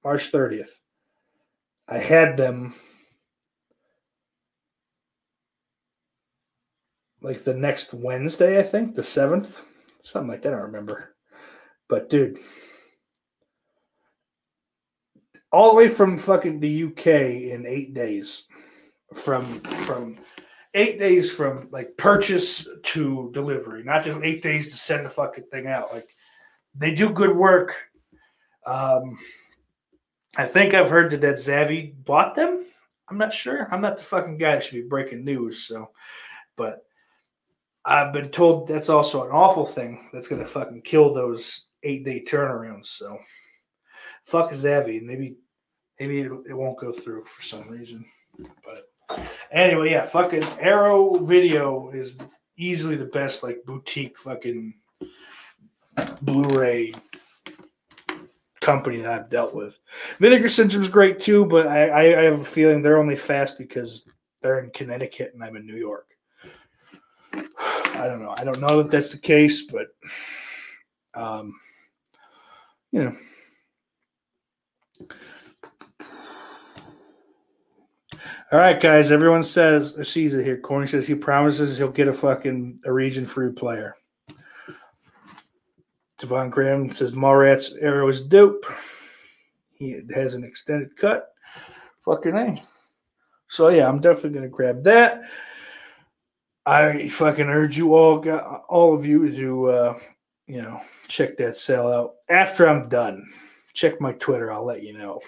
[0.04, 0.82] March 30th.
[1.88, 2.74] I had them
[7.22, 9.62] like the next Wednesday, I think, the 7th,
[10.02, 10.54] something like that.
[10.54, 11.16] I don't remember.
[11.88, 12.38] But dude,
[15.52, 17.08] all the way from fucking the UK
[17.52, 18.44] in eight days,
[19.14, 20.20] from from
[20.76, 25.46] eight days from like purchase to delivery, not just eight days to send the fucking
[25.46, 25.92] thing out.
[25.92, 26.08] Like
[26.76, 27.76] they do good work.
[28.66, 29.18] Um,
[30.38, 32.66] I think I've heard that that Zavvi bought them.
[33.10, 33.68] I'm not sure.
[33.72, 35.64] I'm not the fucking guy that should be breaking news.
[35.64, 35.90] So,
[36.56, 36.86] but
[37.90, 42.06] I've been told that's also an awful thing that's going to fucking kill those eight
[42.06, 42.86] day turnarounds.
[42.86, 43.18] So,
[44.24, 45.02] fuck Zavvi.
[45.02, 45.38] Maybe,
[46.00, 48.06] maybe it, it won't go through for some reason.
[48.38, 52.20] But anyway, yeah, fucking Arrow Video is
[52.58, 54.76] easily the best like boutique fucking
[56.22, 56.94] Blu-ray
[58.62, 59.80] company that I've dealt with.
[60.20, 64.08] Vinegar Syndrome's great too, but I, I have a feeling they're only fast because
[64.44, 66.06] they're in Connecticut and I'm in New York.
[68.00, 68.34] I don't know.
[68.38, 69.88] I don't know that that's the case, but
[71.14, 71.54] um,
[72.92, 73.14] you know.
[78.52, 79.12] All right, guys.
[79.12, 80.58] Everyone says sees it here.
[80.58, 83.96] Corny says he promises he'll get a fucking a region free player.
[86.18, 88.66] Devon Graham says Mallrats arrow is dope.
[89.74, 91.28] He has an extended cut.
[92.06, 92.64] Fucking A.
[93.50, 95.24] So yeah, I'm definitely gonna grab that.
[96.70, 98.24] I fucking urge you all,
[98.70, 100.00] all of you, to uh,
[100.46, 103.26] you know check that sale out after I'm done.
[103.74, 104.52] Check my Twitter.
[104.52, 105.20] I'll let you know.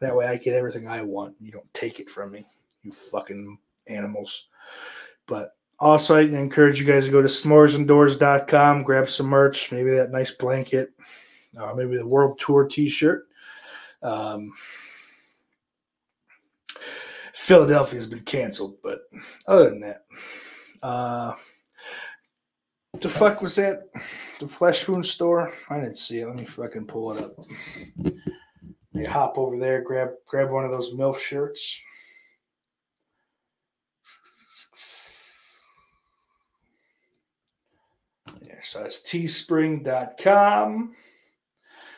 [0.00, 1.36] That way, I get everything I want.
[1.40, 2.44] You don't take it from me,
[2.82, 4.48] you fucking animals.
[5.26, 10.10] But also, I encourage you guys to go to s'moresanddoors.com, grab some merch, maybe that
[10.10, 10.90] nice blanket,
[11.56, 13.28] uh, maybe the World Tour t shirt.
[14.02, 14.50] Um,
[17.34, 19.02] Philadelphia's been canceled, but
[19.46, 20.04] other than that,
[20.82, 21.32] uh,
[23.00, 23.88] the fuck was that?
[24.40, 25.52] The Flesh Wound store?
[25.70, 26.26] I didn't see it.
[26.26, 27.32] Let me fucking pull it up.
[28.92, 31.80] You hop over there, grab grab one of those MILF shirts.
[38.42, 40.94] Yeah, so it's teespring.com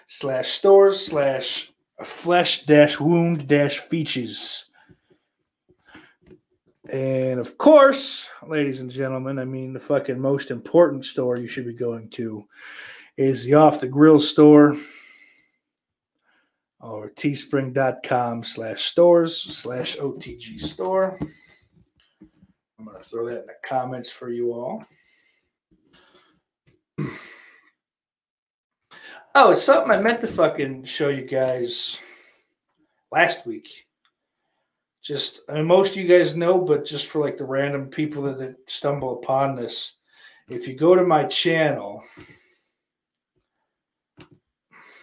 [0.06, 1.72] slash stores slash
[2.02, 4.69] flesh dash wound dash features.
[6.90, 11.66] And of course, ladies and gentlemen, I mean, the fucking most important store you should
[11.66, 12.44] be going to
[13.16, 14.74] is the Off the Grill store
[16.80, 21.16] or teespring.com slash stores slash OTG store.
[22.78, 24.84] I'm going to throw that in the comments for you all.
[29.36, 32.00] Oh, it's something I meant to fucking show you guys
[33.12, 33.86] last week.
[35.02, 38.22] Just, I mean, most of you guys know, but just for like the random people
[38.24, 39.94] that, that stumble upon this,
[40.48, 42.02] if you go to my channel,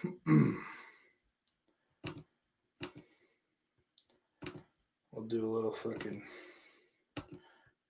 [0.26, 0.54] we'll
[5.26, 6.22] do a little fucking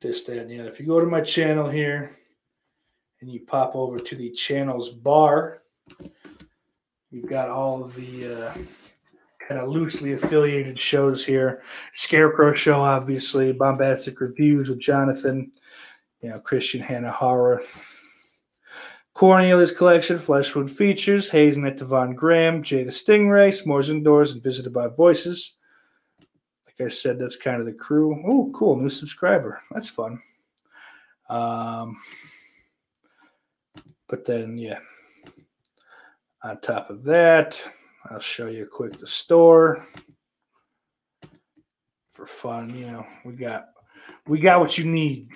[0.00, 0.70] this, that, and the other.
[0.70, 2.16] If you go to my channel here
[3.20, 5.62] and you pop over to the channels bar,
[7.10, 8.54] you've got all the uh,
[9.48, 11.62] kind of loosely affiliated shows here.
[11.94, 15.50] Scarecrow Show, obviously, Bombastic Reviews with Jonathan,
[16.20, 17.58] you know, Christian Hanahara.
[19.14, 24.72] Cornelius Collection, Flesh Wound Features, Hazelnut Devon Graham, Jay the Stingray, S'mores Indoors, and Visited
[24.72, 25.56] by Voices.
[26.66, 28.22] Like I said, that's kind of the crew.
[28.26, 29.60] Oh, cool, new subscriber.
[29.72, 30.20] That's fun.
[31.28, 31.96] Um,
[34.08, 34.78] but then, yeah,
[36.44, 37.60] on top of that,
[38.06, 39.84] I'll show you quick the store
[42.08, 42.76] for fun.
[42.76, 43.66] You know, we got
[44.26, 45.28] we got what you need.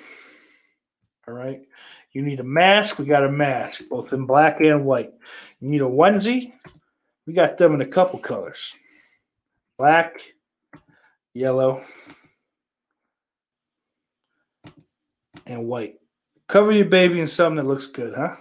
[1.27, 1.61] All right.
[2.13, 5.13] You need a mask, we got a mask, both in black and white.
[5.61, 6.53] You need a onesie,
[7.27, 8.77] we got them in a couple colors.
[9.79, 10.21] Black,
[11.33, 11.83] yellow,
[15.47, 15.95] and white.
[16.49, 18.37] Cover your baby in something that looks good, huh?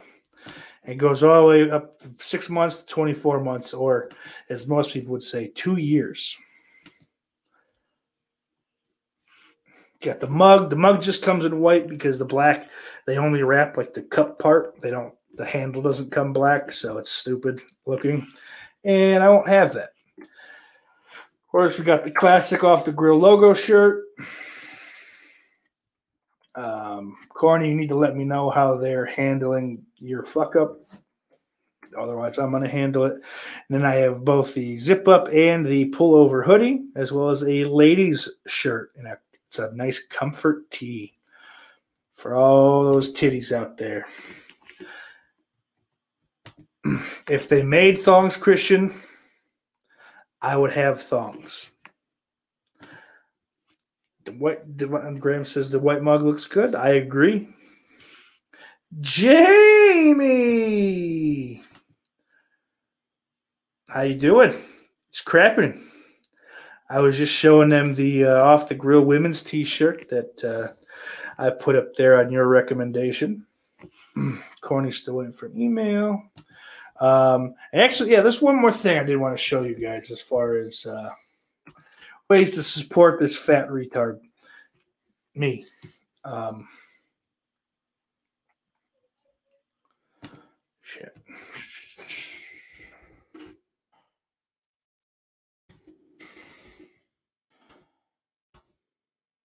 [0.86, 4.10] It goes all the way up six months to 24 months, or
[4.50, 6.36] as most people would say, two years.
[10.02, 10.72] Got the mug.
[10.72, 12.70] The mug just comes in white because the black
[13.06, 14.80] they only wrap like the cup part.
[14.82, 15.14] They don't.
[15.36, 18.28] The handle doesn't come black, so it's stupid looking.
[18.84, 19.92] And I won't have that.
[20.20, 24.04] Of course, we got the classic off the grill logo shirt.
[26.56, 30.80] Um, Corny, you need to let me know how they're handling your fuck up.
[31.98, 33.14] Otherwise, I'm going to handle it.
[33.14, 33.24] And
[33.70, 37.66] then I have both the zip up and the pullover hoodie, as well as a
[37.66, 38.92] ladies' shirt.
[38.98, 39.08] And
[39.48, 41.14] it's a nice comfort tee
[42.12, 44.06] for all those titties out there.
[47.30, 48.92] If they made thongs, Christian,
[50.42, 51.70] I would have thongs.
[54.26, 54.88] The white, the,
[55.20, 56.74] Graham says the white mug looks good.
[56.74, 57.48] I agree.
[59.00, 59.32] Jamie,
[63.90, 64.54] how you doing?
[65.10, 65.82] It's crapping.
[66.90, 70.74] I was just showing them the uh, off the grill women's T-shirt that uh,
[71.42, 73.46] I put up there on your recommendation.
[74.62, 76.22] Corny's still waiting for an email.
[77.00, 80.20] Um, actually, yeah, there's one more thing I did want to show you guys as
[80.20, 81.12] far as uh,
[82.30, 84.20] ways to support this fat retard,
[85.34, 85.66] me.
[86.26, 86.68] Um,
[90.92, 91.16] shit.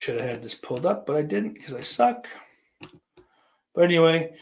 [0.01, 2.28] Should have had this pulled up, but I didn't because I suck.
[3.74, 4.32] But anyway,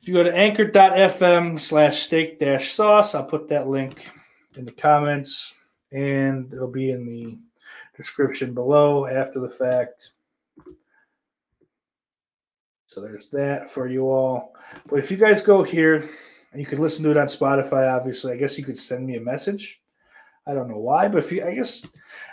[0.00, 4.08] if you go to anchor.fm slash steak dash sauce, I'll put that link
[4.56, 5.54] in the comments
[5.92, 7.38] and it'll be in the
[7.96, 10.12] description below after the fact.
[12.86, 14.54] So there's that for you all.
[14.86, 16.08] But if you guys go here,
[16.54, 18.32] you can listen to it on Spotify, obviously.
[18.32, 19.80] I guess you could send me a message.
[20.46, 21.86] I don't know why, but if you, I guess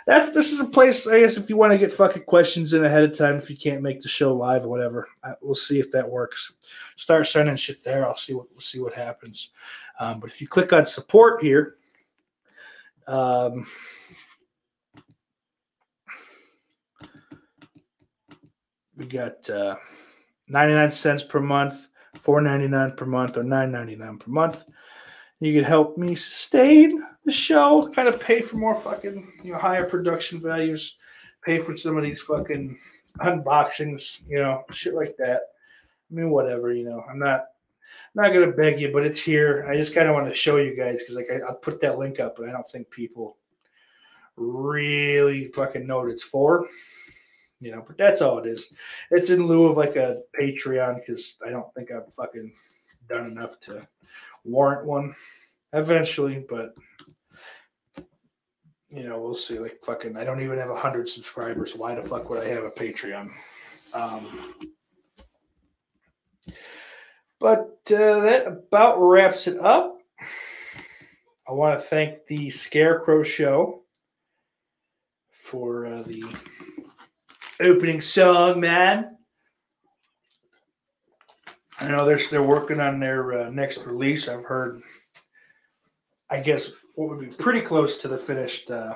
[0.06, 1.06] that's this is a place.
[1.06, 3.56] I guess if you want to get fucking questions in ahead of time, if you
[3.58, 6.54] can't make the show live or whatever, I, we'll see if that works.
[6.96, 8.06] Start sending shit there.
[8.06, 9.50] I'll see what we'll see what happens.
[10.00, 11.74] Um, but if you click on support here,
[13.06, 13.66] um,
[18.96, 19.76] we got uh,
[20.48, 24.64] 99 cents per month, 4.99 per month, or 9.99 per month.
[25.40, 29.58] You can help me sustain the show, kind of pay for more fucking, you know,
[29.58, 30.96] higher production values,
[31.44, 32.78] pay for some of these fucking
[33.20, 35.42] unboxings, you know, shit like that.
[36.10, 37.46] I mean, whatever, you know, I'm not
[38.14, 39.66] not gonna beg you, but it's here.
[39.68, 41.98] I just kind of want to show you guys because like I, I'll put that
[41.98, 43.36] link up, but I don't think people
[44.36, 46.66] really fucking know what it's for.
[47.60, 48.72] You know, but that's all it is.
[49.10, 52.52] It's in lieu of like a Patreon because I don't think I've fucking
[53.08, 53.86] done enough to
[54.44, 55.14] warrant one
[55.72, 56.74] eventually, but
[58.90, 59.58] you know, we'll see.
[59.58, 61.74] Like fucking, I don't even have a hundred subscribers.
[61.74, 63.30] Why the fuck would I have a Patreon?
[63.92, 64.54] Um,
[67.38, 69.98] but uh, that about wraps it up.
[71.48, 73.82] I want to thank the Scarecrow Show
[75.30, 76.24] for uh, the
[77.60, 79.16] opening song, man.
[81.78, 84.28] I know they're they're working on their uh, next release.
[84.28, 84.82] I've heard.
[86.28, 88.94] I guess what would be pretty close to the finished uh,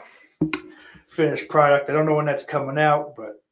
[1.07, 1.91] finished product.
[1.91, 3.43] I don't know when that's coming out, but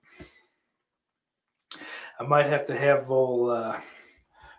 [2.19, 3.77] I might have to have old uh,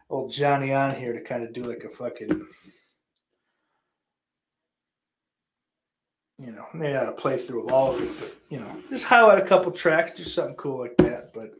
[0.10, 2.46] old Johnny on here to kind of do like a fucking
[6.40, 9.06] you know, may not a play through of all of it, but you know, just
[9.06, 11.34] highlight a couple tracks, do something cool like that.
[11.34, 11.54] But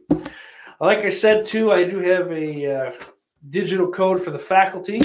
[0.80, 2.92] like I said too, I do have a uh,
[3.50, 5.02] digital code for the faculty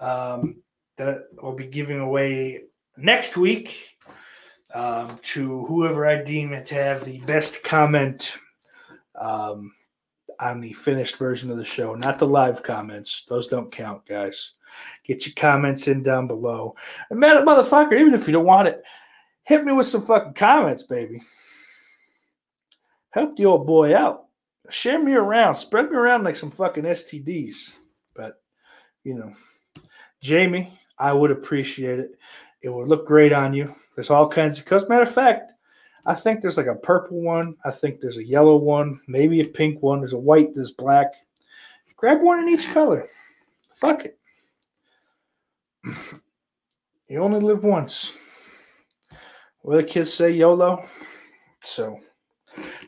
[0.00, 0.62] um,
[0.98, 2.64] that I'll be giving away
[2.98, 3.96] next week
[4.74, 8.36] um, to whoever I deem it to have the best comment
[9.18, 9.72] um,
[10.38, 13.24] on the finished version of the show, not the live comments.
[13.26, 14.52] Those don't count, guys.
[15.04, 16.74] Get your comments in down below.
[17.10, 18.82] And man, motherfucker, even if you don't want it,
[19.44, 21.22] hit me with some fucking comments, baby.
[23.10, 24.24] Help the old boy out.
[24.68, 25.54] Share me around.
[25.56, 27.74] Spread me around like some fucking STDs.
[28.14, 28.42] But,
[29.04, 29.32] you know,
[30.20, 32.10] Jamie, I would appreciate it.
[32.62, 33.72] It would look great on you.
[33.94, 35.52] There's all kinds of because matter of fact,
[36.04, 37.56] I think there's like a purple one.
[37.64, 40.00] I think there's a yellow one, maybe a pink one.
[40.00, 41.12] There's a white, there's black.
[41.96, 43.06] Grab one in each color.
[43.74, 44.15] Fuck it.
[47.08, 48.12] You only live once.
[49.62, 50.82] What the kids say, YOLO.
[51.62, 52.00] So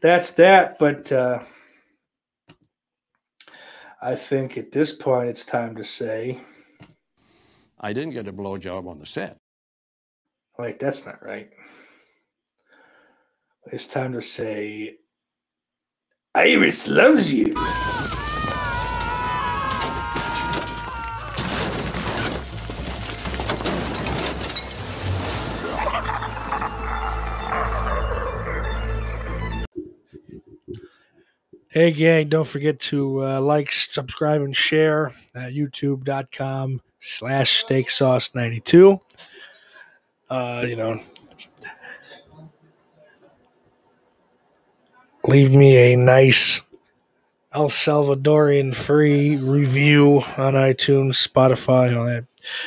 [0.02, 0.78] that's that.
[0.78, 1.40] But uh,
[4.02, 6.38] I think at this point it's time to say,
[7.80, 9.36] I didn't get a blowjob on the set.
[10.58, 11.50] wait, that's not right.
[13.70, 14.96] It's time to say,
[16.34, 17.54] Iris loves you.
[31.78, 38.34] Hey, gang, don't forget to uh, like, subscribe, and share at youtube.com slash steak sauce
[38.34, 39.00] 92.
[40.28, 41.00] Uh, you know,
[45.22, 46.62] leave me a nice
[47.52, 52.24] El Salvadorian free review on iTunes, Spotify, all that.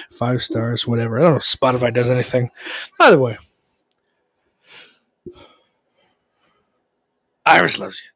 [0.09, 1.19] Five stars, whatever.
[1.19, 2.49] I don't know if Spotify does anything.
[2.97, 3.38] Either way,
[7.45, 8.10] Iris loves you.